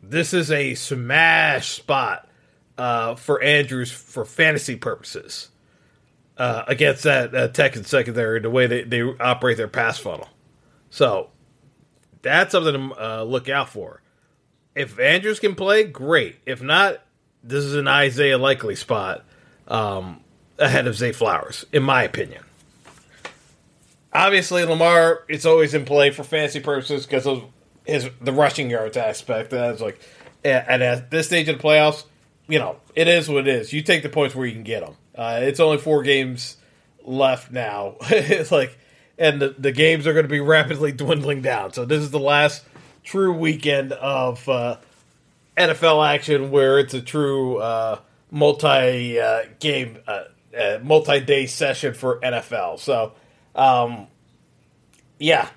This 0.00 0.32
is 0.32 0.52
a 0.52 0.76
smash 0.76 1.70
spot 1.70 2.28
uh, 2.78 3.16
for 3.16 3.42
Andrews 3.42 3.90
for 3.90 4.24
fantasy 4.24 4.76
purposes 4.76 5.48
uh, 6.36 6.62
against 6.68 7.02
that 7.02 7.34
uh, 7.34 7.48
Texan 7.48 7.82
secondary, 7.82 8.38
the 8.38 8.50
way 8.50 8.68
they, 8.68 8.82
they 8.84 9.02
operate 9.02 9.56
their 9.56 9.66
pass 9.66 9.98
funnel. 9.98 10.28
So 10.90 11.30
that's 12.22 12.52
something 12.52 12.90
to 12.90 12.94
uh, 13.02 13.22
look 13.22 13.48
out 13.48 13.68
for. 13.68 14.02
If 14.74 14.98
Andrews 14.98 15.40
can 15.40 15.54
play, 15.54 15.84
great. 15.84 16.36
If 16.44 16.62
not, 16.62 17.00
this 17.42 17.64
is 17.64 17.74
an 17.74 17.88
Isaiah 17.88 18.38
Likely 18.38 18.74
spot 18.74 19.24
um, 19.68 20.20
ahead 20.58 20.86
of 20.86 20.96
Zay 20.96 21.12
Flowers, 21.12 21.64
in 21.72 21.82
my 21.82 22.02
opinion. 22.02 22.42
Obviously, 24.12 24.64
Lamar, 24.64 25.24
it's 25.28 25.46
always 25.46 25.74
in 25.74 25.84
play 25.84 26.10
for 26.10 26.24
fantasy 26.24 26.60
purposes 26.60 27.06
because 27.06 27.26
of 27.26 27.44
his 27.84 28.08
the 28.20 28.32
rushing 28.32 28.70
yards 28.70 28.96
aspect. 28.96 29.50
That's 29.50 29.80
like, 29.80 30.00
and 30.44 30.82
at 30.82 31.10
this 31.10 31.26
stage 31.26 31.48
of 31.48 31.58
the 31.58 31.62
playoffs, 31.62 32.04
you 32.48 32.58
know, 32.58 32.76
it 32.94 33.08
is 33.08 33.28
what 33.28 33.46
it 33.46 33.48
is. 33.48 33.72
You 33.72 33.82
take 33.82 34.02
the 34.02 34.08
points 34.08 34.34
where 34.34 34.46
you 34.46 34.52
can 34.52 34.62
get 34.62 34.84
them. 34.84 34.96
Uh, 35.14 35.40
it's 35.42 35.60
only 35.60 35.78
four 35.78 36.02
games 36.02 36.56
left 37.02 37.50
now. 37.50 37.96
it's 38.10 38.52
like, 38.52 38.78
and 39.18 39.40
the, 39.40 39.54
the 39.58 39.72
games 39.72 40.06
are 40.06 40.12
going 40.12 40.24
to 40.24 40.30
be 40.30 40.40
rapidly 40.40 40.92
dwindling 40.92 41.42
down. 41.42 41.72
So 41.72 41.84
this 41.84 42.02
is 42.02 42.10
the 42.10 42.20
last 42.20 42.64
true 43.02 43.32
weekend 43.32 43.92
of 43.92 44.48
uh, 44.48 44.78
NFL 45.56 46.06
action 46.06 46.50
where 46.50 46.78
it's 46.78 46.94
a 46.94 47.00
true 47.00 47.58
uh, 47.58 48.00
multi 48.30 49.18
uh, 49.18 49.44
game, 49.58 49.98
uh, 50.06 50.24
uh, 50.58 50.78
multi 50.82 51.20
day 51.20 51.46
session 51.46 51.94
for 51.94 52.20
NFL. 52.20 52.78
So, 52.78 53.12
um, 53.54 54.08
yeah, 55.18 55.48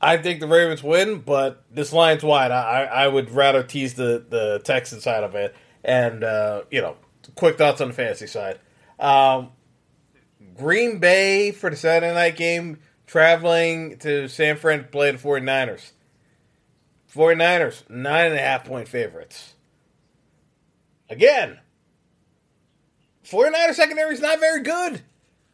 I 0.00 0.18
think 0.18 0.40
the 0.40 0.48
Ravens 0.48 0.82
win, 0.82 1.20
but 1.20 1.64
this 1.70 1.92
line's 1.92 2.22
wide. 2.22 2.50
I, 2.50 2.84
I 2.84 3.08
would 3.08 3.30
rather 3.30 3.62
tease 3.62 3.94
the 3.94 4.24
the 4.28 4.60
Texan 4.64 5.00
side 5.00 5.24
of 5.24 5.34
it, 5.34 5.54
and 5.84 6.24
uh, 6.24 6.62
you 6.70 6.82
know, 6.82 6.96
quick 7.36 7.56
thoughts 7.56 7.80
on 7.80 7.88
the 7.88 7.94
fantasy 7.94 8.26
side. 8.26 8.58
Um, 8.98 9.50
Green 10.56 10.98
Bay 10.98 11.50
for 11.50 11.70
the 11.70 11.76
Saturday 11.76 12.12
night 12.12 12.36
game, 12.36 12.78
traveling 13.06 13.98
to 13.98 14.28
San 14.28 14.56
Fran 14.56 14.78
to 14.80 14.84
play 14.84 15.10
the 15.10 15.18
49ers. 15.18 15.92
49ers, 17.12 17.88
nine 17.90 18.26
and 18.26 18.34
a 18.34 18.38
half 18.38 18.64
point 18.64 18.88
favorites. 18.88 19.54
Again, 21.10 21.58
49er 23.24 23.74
secondary 23.74 24.14
is 24.14 24.20
not 24.20 24.40
very 24.40 24.62
good. 24.62 25.02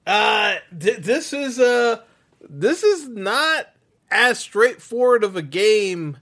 Uh, 0.06 0.56
th- 0.78 0.98
this 0.98 1.32
is 1.32 1.58
uh, 1.58 2.00
this 2.48 2.82
is 2.82 3.08
not 3.08 3.66
as 4.11 4.38
straightforward 4.38 5.24
of 5.24 5.37
a 5.37 5.42
game 5.42 6.16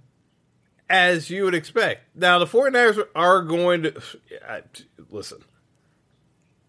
as 0.88 1.30
you 1.30 1.44
would 1.44 1.54
expect. 1.54 2.02
Now, 2.16 2.38
the 2.38 2.46
49ers 2.46 3.06
are 3.14 3.42
going 3.42 3.84
to 3.84 3.96
uh, 4.48 4.60
listen. 5.10 5.44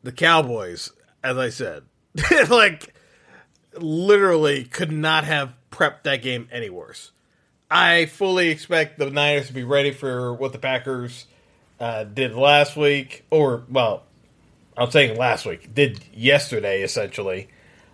The 0.03 0.11
Cowboys, 0.11 0.91
as 1.23 1.37
I 1.37 1.49
said, 1.49 1.83
like 2.49 2.93
literally 3.77 4.63
could 4.63 4.91
not 4.91 5.23
have 5.23 5.53
prepped 5.71 6.03
that 6.03 6.21
game 6.21 6.47
any 6.51 6.69
worse. 6.69 7.11
I 7.69 8.05
fully 8.05 8.49
expect 8.49 8.97
the 8.97 9.09
Niners 9.09 9.47
to 9.47 9.53
be 9.53 9.63
ready 9.63 9.91
for 9.91 10.33
what 10.33 10.53
the 10.53 10.59
Packers 10.59 11.25
uh, 11.79 12.05
did 12.05 12.33
last 12.33 12.77
week, 12.77 13.25
or 13.29 13.63
well, 13.69 14.03
I'm 14.77 14.89
saying 14.89 15.17
last 15.17 15.45
week, 15.45 15.73
did 15.73 16.03
yesterday 16.13 16.81
essentially. 16.81 17.49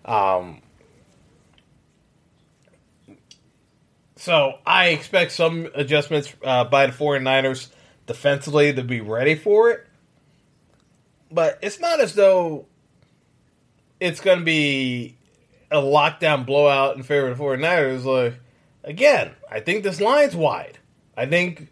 Um, 0.06 0.62
so 4.16 4.60
I 4.66 4.88
expect 4.88 5.32
some 5.32 5.70
adjustments 5.74 6.34
uh, 6.44 6.66
by 6.66 6.88
the 6.88 6.94
49ers 6.94 7.70
defensively 8.06 8.74
to 8.74 8.84
be 8.84 9.02
ready 9.02 9.36
for 9.36 9.72
it. 9.72 9.88
But 11.32 11.58
it's 11.62 11.80
not 11.80 12.00
as 12.00 12.14
though 12.14 12.68
it's 14.04 14.20
going 14.20 14.40
to 14.40 14.46
be 14.46 15.16
a 15.72 15.78
lockdown 15.78 16.46
blowout 16.46 16.98
in 16.98 17.04
favor 17.04 17.30
of 17.30 17.38
the 17.38 17.44
49ers. 17.44 18.04
Like, 18.04 18.40
again, 18.84 19.32
I 19.50 19.62
think 19.62 19.84
this 19.84 20.02
line's 20.02 20.36
wide. 20.36 20.78
I 21.16 21.26
think 21.26 21.70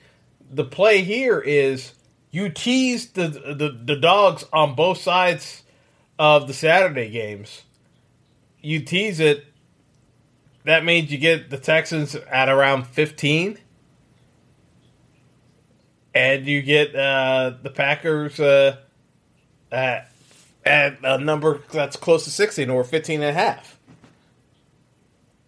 the 0.50 0.64
play 0.64 1.02
here 1.02 1.42
is 1.42 1.94
you 2.32 2.48
tease 2.48 3.10
the, 3.10 3.28
the, 3.28 3.78
the 3.84 3.98
dogs 3.98 4.46
on 4.54 4.76
both 4.76 5.00
sides 5.00 5.64
of 6.18 6.48
the 6.48 6.54
Saturday 6.54 7.10
games. 7.10 7.64
You 8.62 8.80
tease 8.80 9.20
it. 9.20 9.46
That 10.64 10.86
means 10.86 11.12
you 11.12 11.18
get 11.18 11.50
the 11.50 11.58
Texans 11.58 12.16
at 12.16 12.48
around 12.48 12.88
15. 12.88 13.58
And 16.14 16.46
you 16.46 16.62
get 16.62 16.96
uh, 16.96 17.56
the 17.62 17.70
Packers 17.70 18.40
uh, 18.40 18.78
at, 19.70 20.11
at 20.66 20.98
a 21.04 21.18
number 21.18 21.62
that's 21.72 21.96
close 21.96 22.24
to 22.26 22.30
16 22.30 22.70
or 22.70 22.84
15 22.84 23.22
and 23.22 23.30
a 23.30 23.34
half. 23.34 23.80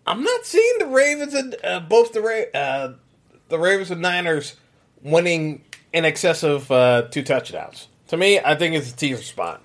I'm 0.05 0.23
not 0.23 0.45
seeing 0.45 0.79
the 0.79 0.87
Ravens 0.87 1.33
and 1.33 1.55
uh, 1.63 1.79
both 1.79 2.11
the 2.13 2.21
Ra- 2.21 2.59
uh, 2.59 2.93
the 3.49 3.59
Ravens 3.59 3.91
and 3.91 4.01
Niners 4.01 4.55
winning 5.01 5.63
in 5.93 6.05
excess 6.05 6.43
of 6.43 6.69
uh, 6.71 7.03
two 7.09 7.23
touchdowns. 7.23 7.87
To 8.07 8.17
me, 8.17 8.39
I 8.39 8.55
think 8.55 8.75
it's 8.75 8.91
a 8.91 8.95
teaser 8.95 9.23
spot, 9.23 9.61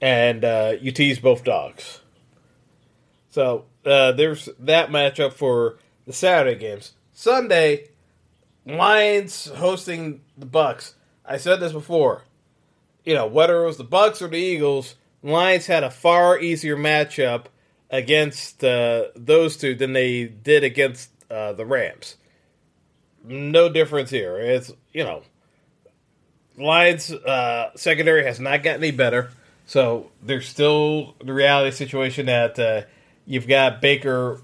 and 0.00 0.44
uh, 0.44 0.74
you 0.80 0.92
tease 0.92 1.18
both 1.18 1.44
dogs. 1.44 2.00
So 3.30 3.64
uh, 3.84 4.12
there's 4.12 4.48
that 4.60 4.90
matchup 4.90 5.32
for 5.32 5.78
the 6.06 6.12
Saturday 6.12 6.58
games. 6.58 6.92
Sunday, 7.12 7.88
Lions 8.66 9.46
hosting 9.46 10.20
the 10.36 10.46
Bucks. 10.46 10.94
I 11.24 11.36
said 11.38 11.60
this 11.60 11.72
before. 11.72 12.22
You 13.08 13.14
know, 13.14 13.26
whether 13.26 13.62
it 13.62 13.66
was 13.66 13.78
the 13.78 13.84
Bucks 13.84 14.20
or 14.20 14.28
the 14.28 14.36
Eagles, 14.36 14.94
Lions 15.22 15.64
had 15.64 15.82
a 15.82 15.88
far 15.88 16.38
easier 16.38 16.76
matchup 16.76 17.46
against 17.88 18.62
uh, 18.62 19.04
those 19.16 19.56
two 19.56 19.74
than 19.74 19.94
they 19.94 20.24
did 20.24 20.62
against 20.62 21.08
uh, 21.30 21.54
the 21.54 21.64
Rams. 21.64 22.16
No 23.24 23.70
difference 23.70 24.10
here. 24.10 24.36
It's 24.36 24.70
you 24.92 25.04
know, 25.04 25.22
Lions 26.58 27.10
uh, 27.10 27.70
secondary 27.76 28.24
has 28.24 28.40
not 28.40 28.62
gotten 28.62 28.84
any 28.84 28.94
better, 28.94 29.30
so 29.64 30.10
there's 30.22 30.46
still 30.46 31.14
the 31.24 31.32
reality 31.32 31.74
situation 31.74 32.26
that 32.26 32.58
uh, 32.58 32.82
you've 33.24 33.48
got 33.48 33.80
Baker 33.80 34.42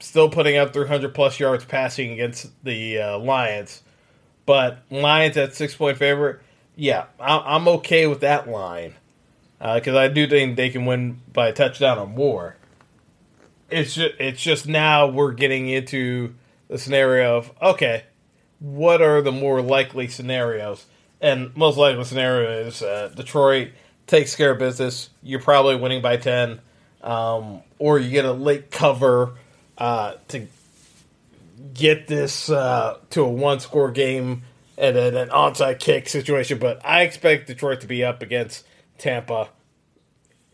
still 0.00 0.30
putting 0.30 0.56
up 0.56 0.72
300 0.72 1.14
plus 1.14 1.38
yards 1.38 1.66
passing 1.66 2.12
against 2.12 2.50
the 2.64 3.00
uh, 3.00 3.18
Lions, 3.18 3.82
but 4.46 4.78
Lions 4.90 5.36
at 5.36 5.54
six 5.54 5.74
point 5.74 5.98
favorite. 5.98 6.40
Yeah, 6.76 7.06
I'm 7.18 7.66
okay 7.68 8.06
with 8.06 8.20
that 8.20 8.48
line 8.48 8.94
because 9.58 9.94
uh, 9.94 9.98
I 9.98 10.08
do 10.08 10.28
think 10.28 10.56
they 10.56 10.68
can 10.68 10.84
win 10.84 11.20
by 11.32 11.48
a 11.48 11.52
touchdown 11.52 11.98
or 11.98 12.06
more. 12.06 12.56
It's 13.70 13.94
just, 13.94 14.14
it's 14.20 14.42
just 14.42 14.68
now 14.68 15.06
we're 15.08 15.32
getting 15.32 15.68
into 15.68 16.34
the 16.68 16.78
scenario 16.78 17.38
of 17.38 17.50
okay, 17.62 18.04
what 18.58 19.00
are 19.00 19.22
the 19.22 19.32
more 19.32 19.62
likely 19.62 20.08
scenarios? 20.08 20.84
And 21.20 21.56
most 21.56 21.78
likely 21.78 22.04
scenario 22.04 22.66
is 22.66 22.82
uh, 22.82 23.10
Detroit 23.14 23.70
takes 24.06 24.36
care 24.36 24.50
of 24.50 24.58
business. 24.58 25.08
You're 25.22 25.40
probably 25.40 25.76
winning 25.76 26.02
by 26.02 26.18
ten, 26.18 26.60
um, 27.02 27.62
or 27.78 27.98
you 27.98 28.10
get 28.10 28.26
a 28.26 28.32
late 28.32 28.70
cover 28.70 29.32
uh, 29.78 30.14
to 30.28 30.46
get 31.72 32.06
this 32.06 32.50
uh, 32.50 32.98
to 33.10 33.22
a 33.22 33.28
one 33.28 33.60
score 33.60 33.90
game 33.90 34.42
and 34.78 34.96
then 34.96 35.16
an 35.16 35.28
onside 35.28 35.78
kick 35.78 36.08
situation. 36.08 36.58
But 36.58 36.84
I 36.84 37.02
expect 37.02 37.46
Detroit 37.46 37.80
to 37.82 37.86
be 37.86 38.04
up 38.04 38.22
against 38.22 38.66
Tampa. 38.98 39.48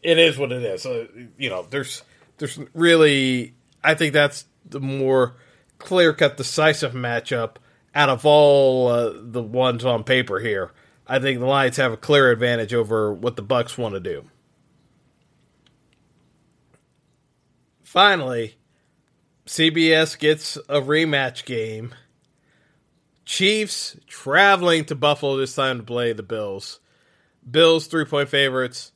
It 0.02 0.18
is 0.18 0.38
what 0.38 0.52
it 0.52 0.62
is. 0.62 0.82
So, 0.82 1.08
you 1.38 1.50
know, 1.50 1.66
there's 1.68 2.02
there's 2.38 2.58
really 2.74 3.54
I 3.84 3.94
think 3.94 4.12
that's 4.12 4.46
the 4.64 4.80
more 4.80 5.36
clear 5.78 6.12
cut, 6.12 6.36
decisive 6.36 6.92
matchup 6.92 7.56
out 7.94 8.08
of 8.08 8.24
all 8.24 8.88
uh, 8.88 9.12
the 9.14 9.42
ones 9.42 9.84
on 9.84 10.04
paper 10.04 10.40
here. 10.40 10.72
I 11.06 11.18
think 11.18 11.40
the 11.40 11.46
Lions 11.46 11.76
have 11.76 11.92
a 11.92 11.96
clear 11.96 12.30
advantage 12.30 12.72
over 12.72 13.12
what 13.12 13.36
the 13.36 13.42
Bucks 13.42 13.76
want 13.76 13.94
to 13.94 14.00
do. 14.00 14.24
Finally, 17.82 18.56
CBS 19.46 20.18
gets 20.18 20.56
a 20.56 20.80
rematch 20.80 21.44
game. 21.44 21.94
Chiefs 23.32 23.96
traveling 24.06 24.84
to 24.84 24.94
Buffalo 24.94 25.38
this 25.38 25.54
time 25.54 25.78
to 25.78 25.82
play 25.82 26.12
the 26.12 26.22
Bills. 26.22 26.80
Bills 27.50 27.86
three 27.86 28.04
point 28.04 28.28
favorites. 28.28 28.92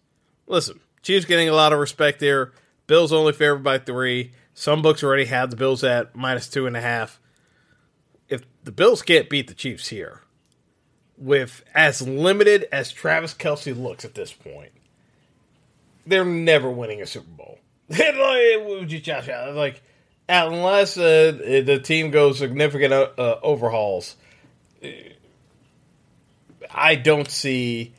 Listen, 0.47 0.79
Chiefs 1.01 1.25
getting 1.25 1.49
a 1.49 1.55
lot 1.55 1.73
of 1.73 1.79
respect 1.79 2.21
here. 2.21 2.53
Bills 2.87 3.15
only 3.15 3.33
favored 3.33 3.63
by 3.63 3.79
three. 3.79 4.33
Some 4.53 4.83
books 4.83 5.03
already 5.03 5.25
have 5.25 5.49
the 5.49 5.57
Bills 5.57 5.83
at 5.83 6.15
minus 6.15 6.49
two 6.49 6.67
and 6.67 6.77
a 6.77 6.83
half. 6.83 7.19
If 8.29 8.43
the 8.63 8.73
Bills 8.73 9.01
can't 9.01 9.31
beat 9.31 9.49
the 9.49 9.55
Chiefs 9.55 9.89
here, 9.89 10.21
with 11.17 11.65
as 11.75 12.07
limited 12.07 12.67
as 12.71 12.93
Travis 12.93 13.33
Kelce 13.33 13.75
looks 13.75 14.05
at 14.05 14.15
this 14.15 14.35
point, 14.35 14.73
they're 16.07 16.27
never 16.27 16.71
winning 16.71 17.01
a 17.01 17.07
Super 17.07 17.31
Bowl. 17.31 17.59
like, 17.89 19.83
unless 20.29 20.99
uh, 20.99 21.63
the 21.65 21.81
team 21.83 22.11
goes 22.11 22.39
significant 22.39 22.93
uh, 22.93 23.09
uh, 23.17 23.41
overhauls, 23.43 24.17
I 26.71 26.95
don't 26.97 27.31
see 27.31 27.95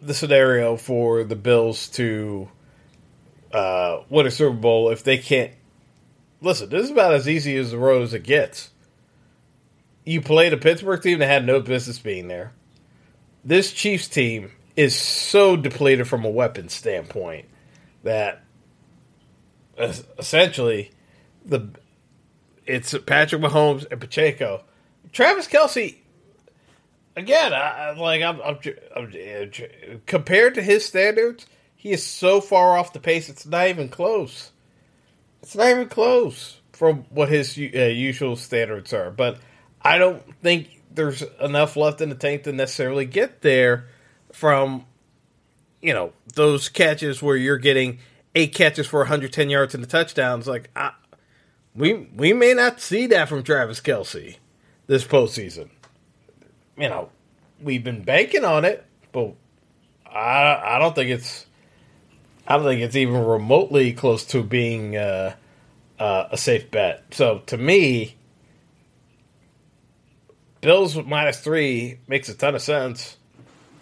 the 0.00 0.14
scenario 0.14 0.76
for 0.76 1.24
the 1.24 1.36
Bills 1.36 1.88
to 1.90 2.48
uh, 3.52 4.02
win 4.08 4.26
a 4.26 4.30
Super 4.30 4.56
Bowl 4.56 4.90
if 4.90 5.02
they 5.02 5.18
can't. 5.18 5.52
Listen, 6.40 6.68
this 6.68 6.84
is 6.84 6.90
about 6.90 7.14
as 7.14 7.28
easy 7.28 7.56
as 7.56 7.70
the 7.70 7.78
road 7.78 8.02
as 8.02 8.12
it 8.12 8.22
gets. 8.22 8.70
You 10.04 10.20
played 10.20 10.52
a 10.52 10.58
Pittsburgh 10.58 11.02
team 11.02 11.20
that 11.20 11.26
had 11.26 11.46
no 11.46 11.60
business 11.60 11.98
being 11.98 12.28
there. 12.28 12.52
This 13.44 13.72
Chiefs 13.72 14.08
team 14.08 14.52
is 14.76 14.94
so 14.94 15.56
depleted 15.56 16.08
from 16.08 16.24
a 16.24 16.30
weapon 16.30 16.68
standpoint 16.68 17.46
that 18.02 18.42
essentially 19.78 20.90
the 21.44 21.68
it's 22.66 22.96
Patrick 23.06 23.42
Mahomes 23.42 23.86
and 23.90 24.00
Pacheco. 24.00 24.64
Travis 25.14 25.46
Kelce, 25.46 25.96
again, 27.16 27.54
I, 27.54 27.92
like 27.92 28.20
I'm, 28.20 28.40
I'm, 28.42 28.58
I'm, 28.94 30.00
compared 30.06 30.56
to 30.56 30.62
his 30.62 30.84
standards, 30.84 31.46
he 31.76 31.92
is 31.92 32.04
so 32.04 32.40
far 32.40 32.76
off 32.76 32.92
the 32.92 33.00
pace. 33.00 33.28
It's 33.28 33.46
not 33.46 33.68
even 33.68 33.88
close. 33.88 34.50
It's 35.40 35.54
not 35.54 35.68
even 35.68 35.88
close 35.88 36.60
from 36.72 37.04
what 37.10 37.28
his 37.28 37.56
uh, 37.56 37.60
usual 37.62 38.34
standards 38.34 38.92
are. 38.92 39.12
But 39.12 39.38
I 39.80 39.98
don't 39.98 40.22
think 40.42 40.82
there's 40.90 41.22
enough 41.40 41.76
left 41.76 42.00
in 42.00 42.08
the 42.08 42.16
tank 42.16 42.42
to 42.42 42.52
necessarily 42.52 43.06
get 43.06 43.40
there 43.40 43.86
from, 44.32 44.84
you 45.80 45.94
know, 45.94 46.12
those 46.34 46.68
catches 46.68 47.22
where 47.22 47.36
you're 47.36 47.58
getting 47.58 48.00
eight 48.34 48.52
catches 48.52 48.88
for 48.88 49.00
110 49.00 49.48
yards 49.48 49.76
and 49.76 49.84
the 49.84 49.88
touchdowns. 49.88 50.48
Like, 50.48 50.70
I, 50.74 50.90
we 51.72 52.08
we 52.16 52.32
may 52.32 52.52
not 52.52 52.80
see 52.80 53.06
that 53.08 53.28
from 53.28 53.44
Travis 53.44 53.80
Kelce 53.80 54.38
this 54.86 55.04
postseason. 55.04 55.68
You 56.76 56.88
know, 56.88 57.10
we've 57.62 57.84
been 57.84 58.02
banking 58.02 58.44
on 58.44 58.64
it, 58.64 58.84
but 59.12 59.34
I 60.06 60.76
I 60.76 60.78
don't 60.78 60.94
think 60.94 61.10
it's 61.10 61.46
I 62.46 62.56
don't 62.56 62.66
think 62.66 62.82
it's 62.82 62.96
even 62.96 63.24
remotely 63.24 63.92
close 63.92 64.24
to 64.26 64.42
being 64.42 64.96
uh, 64.96 65.34
uh, 65.98 66.28
a 66.30 66.36
safe 66.36 66.70
bet. 66.70 67.04
So 67.12 67.40
to 67.46 67.56
me, 67.56 68.16
Bills 70.60 70.96
minus 70.96 71.40
three 71.40 71.98
makes 72.06 72.28
a 72.28 72.34
ton 72.34 72.54
of 72.54 72.62
sense. 72.62 73.16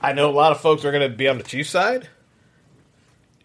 I 0.00 0.12
know 0.12 0.28
a 0.28 0.32
lot 0.32 0.52
of 0.52 0.60
folks 0.60 0.84
are 0.84 0.90
going 0.90 1.08
to 1.08 1.16
be 1.16 1.28
on 1.28 1.38
the 1.38 1.44
Chiefs 1.44 1.70
side, 1.70 2.08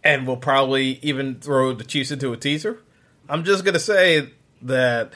and 0.04 0.26
we'll 0.26 0.38
probably 0.38 1.00
even 1.04 1.40
throw 1.40 1.74
the 1.74 1.84
Chiefs 1.84 2.10
into 2.10 2.34
a 2.34 2.38
teaser. 2.38 2.82
I'm 3.30 3.44
just 3.44 3.64
going 3.64 3.76
to 3.76 3.80
say 3.80 4.30
that, 4.64 5.14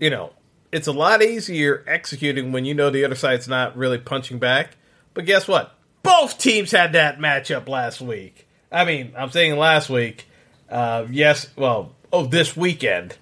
you 0.00 0.10
know, 0.10 0.32
it's 0.72 0.86
a 0.86 0.92
lot 0.92 1.22
easier 1.22 1.84
executing 1.86 2.52
when 2.52 2.64
you 2.64 2.74
know 2.74 2.90
the 2.90 3.04
other 3.04 3.14
side's 3.14 3.48
not 3.48 3.76
really 3.76 3.98
punching 3.98 4.38
back. 4.38 4.76
But 5.14 5.24
guess 5.24 5.48
what? 5.48 5.74
Both 6.02 6.38
teams 6.38 6.70
had 6.70 6.92
that 6.92 7.18
matchup 7.18 7.68
last 7.68 8.00
week. 8.00 8.46
I 8.70 8.84
mean, 8.84 9.12
I'm 9.16 9.30
saying 9.30 9.56
last 9.58 9.88
week. 9.90 10.26
Uh, 10.68 11.06
yes, 11.10 11.48
well, 11.56 11.94
oh, 12.12 12.26
this 12.26 12.56
weekend 12.56 13.16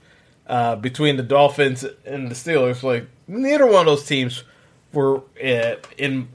uh, 0.46 0.76
between 0.76 1.16
the 1.16 1.22
Dolphins 1.22 1.84
and 2.04 2.30
the 2.30 2.34
Steelers, 2.34 2.82
like 2.82 3.06
neither 3.28 3.66
one 3.66 3.80
of 3.80 3.86
those 3.86 4.06
teams 4.06 4.42
were 4.92 5.22
uh, 5.42 5.76
in 5.96 6.28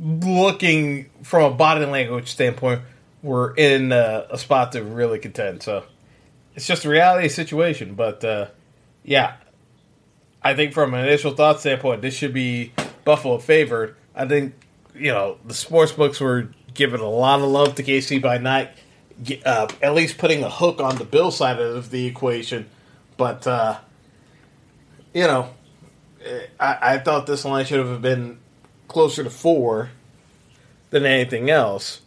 looking 0.00 1.10
from 1.22 1.52
a 1.52 1.54
body 1.54 1.84
language 1.84 2.30
standpoint 2.30 2.80
were 3.22 3.54
in 3.54 3.92
uh, 3.92 4.26
a 4.30 4.38
spot 4.38 4.72
to 4.72 4.82
really 4.82 5.18
contend. 5.18 5.62
So 5.62 5.84
it's 6.54 6.66
just 6.66 6.84
a 6.84 6.88
reality 6.88 7.28
situation. 7.28 7.94
But 7.94 8.24
uh, 8.24 8.46
yeah, 9.04 9.36
I 10.42 10.54
think 10.54 10.72
from 10.72 10.94
an 10.94 11.04
initial 11.04 11.32
thought 11.32 11.60
standpoint, 11.60 12.02
this 12.02 12.14
should 12.14 12.32
be 12.32 12.72
Buffalo 13.04 13.38
favored. 13.38 13.96
I 14.14 14.26
think 14.26 14.54
you 14.94 15.12
know 15.12 15.38
the 15.44 15.54
sports 15.54 15.92
books 15.92 16.20
were 16.20 16.48
giving 16.74 17.00
a 17.00 17.08
lot 17.08 17.40
of 17.40 17.46
love 17.46 17.74
to 17.76 17.82
KC 17.82 18.22
by 18.22 18.38
not 18.38 18.70
uh, 19.44 19.68
at 19.82 19.94
least 19.94 20.18
putting 20.18 20.42
a 20.42 20.50
hook 20.50 20.80
on 20.80 20.96
the 20.96 21.04
Bill 21.04 21.30
side 21.30 21.60
of 21.60 21.90
the 21.90 22.06
equation. 22.06 22.68
But 23.16 23.46
uh, 23.46 23.78
you 25.12 25.24
know, 25.24 25.50
I, 26.58 26.78
I 26.94 26.98
thought 26.98 27.26
this 27.26 27.44
line 27.44 27.64
should 27.64 27.84
have 27.84 28.00
been 28.00 28.38
closer 28.88 29.22
to 29.22 29.30
four 29.30 29.90
than 30.90 31.04
anything 31.06 31.50
else, 31.50 32.00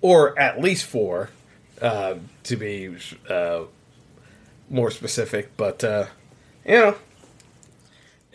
or 0.00 0.38
at 0.38 0.60
least 0.60 0.84
four, 0.84 1.30
uh, 1.82 2.14
to 2.44 2.56
be 2.56 2.96
uh, 3.28 3.62
more 4.70 4.90
specific. 4.90 5.56
But 5.56 5.82
uh, 5.84 6.06
you 6.64 6.74
know, 6.74 6.96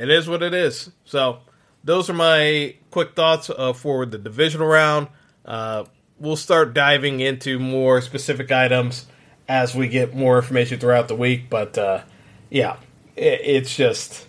it 0.01 0.09
is 0.09 0.27
what 0.27 0.41
it 0.41 0.53
is. 0.53 0.89
So 1.05 1.39
those 1.83 2.09
are 2.09 2.13
my 2.13 2.75
quick 2.89 3.15
thoughts 3.15 3.49
uh, 3.49 3.73
for 3.73 4.05
the 4.05 4.17
divisional 4.17 4.67
round. 4.67 5.07
Uh, 5.45 5.85
we'll 6.19 6.35
start 6.35 6.73
diving 6.73 7.19
into 7.19 7.59
more 7.59 8.01
specific 8.01 8.51
items 8.51 9.05
as 9.47 9.75
we 9.75 9.87
get 9.87 10.15
more 10.15 10.37
information 10.37 10.79
throughout 10.79 11.07
the 11.07 11.15
week. 11.15 11.49
But 11.49 11.77
uh, 11.77 12.03
yeah, 12.49 12.77
it, 13.15 13.41
it's 13.43 13.75
just 13.75 14.27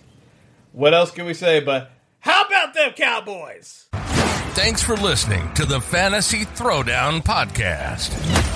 what 0.73 0.93
else 0.93 1.11
can 1.11 1.25
we 1.25 1.33
say? 1.33 1.59
But 1.59 1.91
how 2.19 2.43
about 2.43 2.73
them 2.73 2.91
Cowboys? 2.93 3.87
Thanks 4.55 4.83
for 4.83 4.95
listening 4.95 5.51
to 5.55 5.65
the 5.65 5.81
Fantasy 5.81 6.45
Throwdown 6.45 7.23
Podcast. 7.23 8.13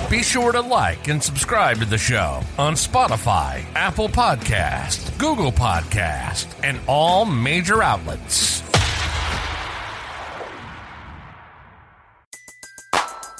Be 0.08 0.22
sure 0.22 0.52
to 0.52 0.60
like 0.60 1.08
and 1.08 1.20
subscribe 1.20 1.78
to 1.80 1.86
the 1.86 1.98
show 1.98 2.40
on 2.56 2.74
Spotify, 2.74 3.64
Apple 3.74 4.08
Podcast, 4.08 5.18
Google 5.18 5.50
Podcast, 5.50 6.46
and 6.62 6.78
all 6.86 7.24
major 7.24 7.82
outlets. 7.82 8.62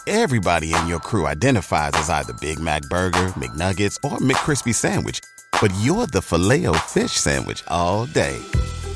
Everybody 0.08 0.74
in 0.74 0.88
your 0.88 0.98
crew 0.98 1.28
identifies 1.28 1.92
as 1.94 2.10
either 2.10 2.32
Big 2.40 2.58
Mac 2.58 2.82
Burger, 2.90 3.28
McNuggets, 3.36 3.98
or 4.02 4.18
McCrispy 4.18 4.74
Sandwich, 4.74 5.20
but 5.60 5.70
you're 5.78 6.08
the 6.08 6.20
Filet-O-Fish 6.20 7.12
Sandwich 7.12 7.62
all 7.68 8.06
day 8.06 8.36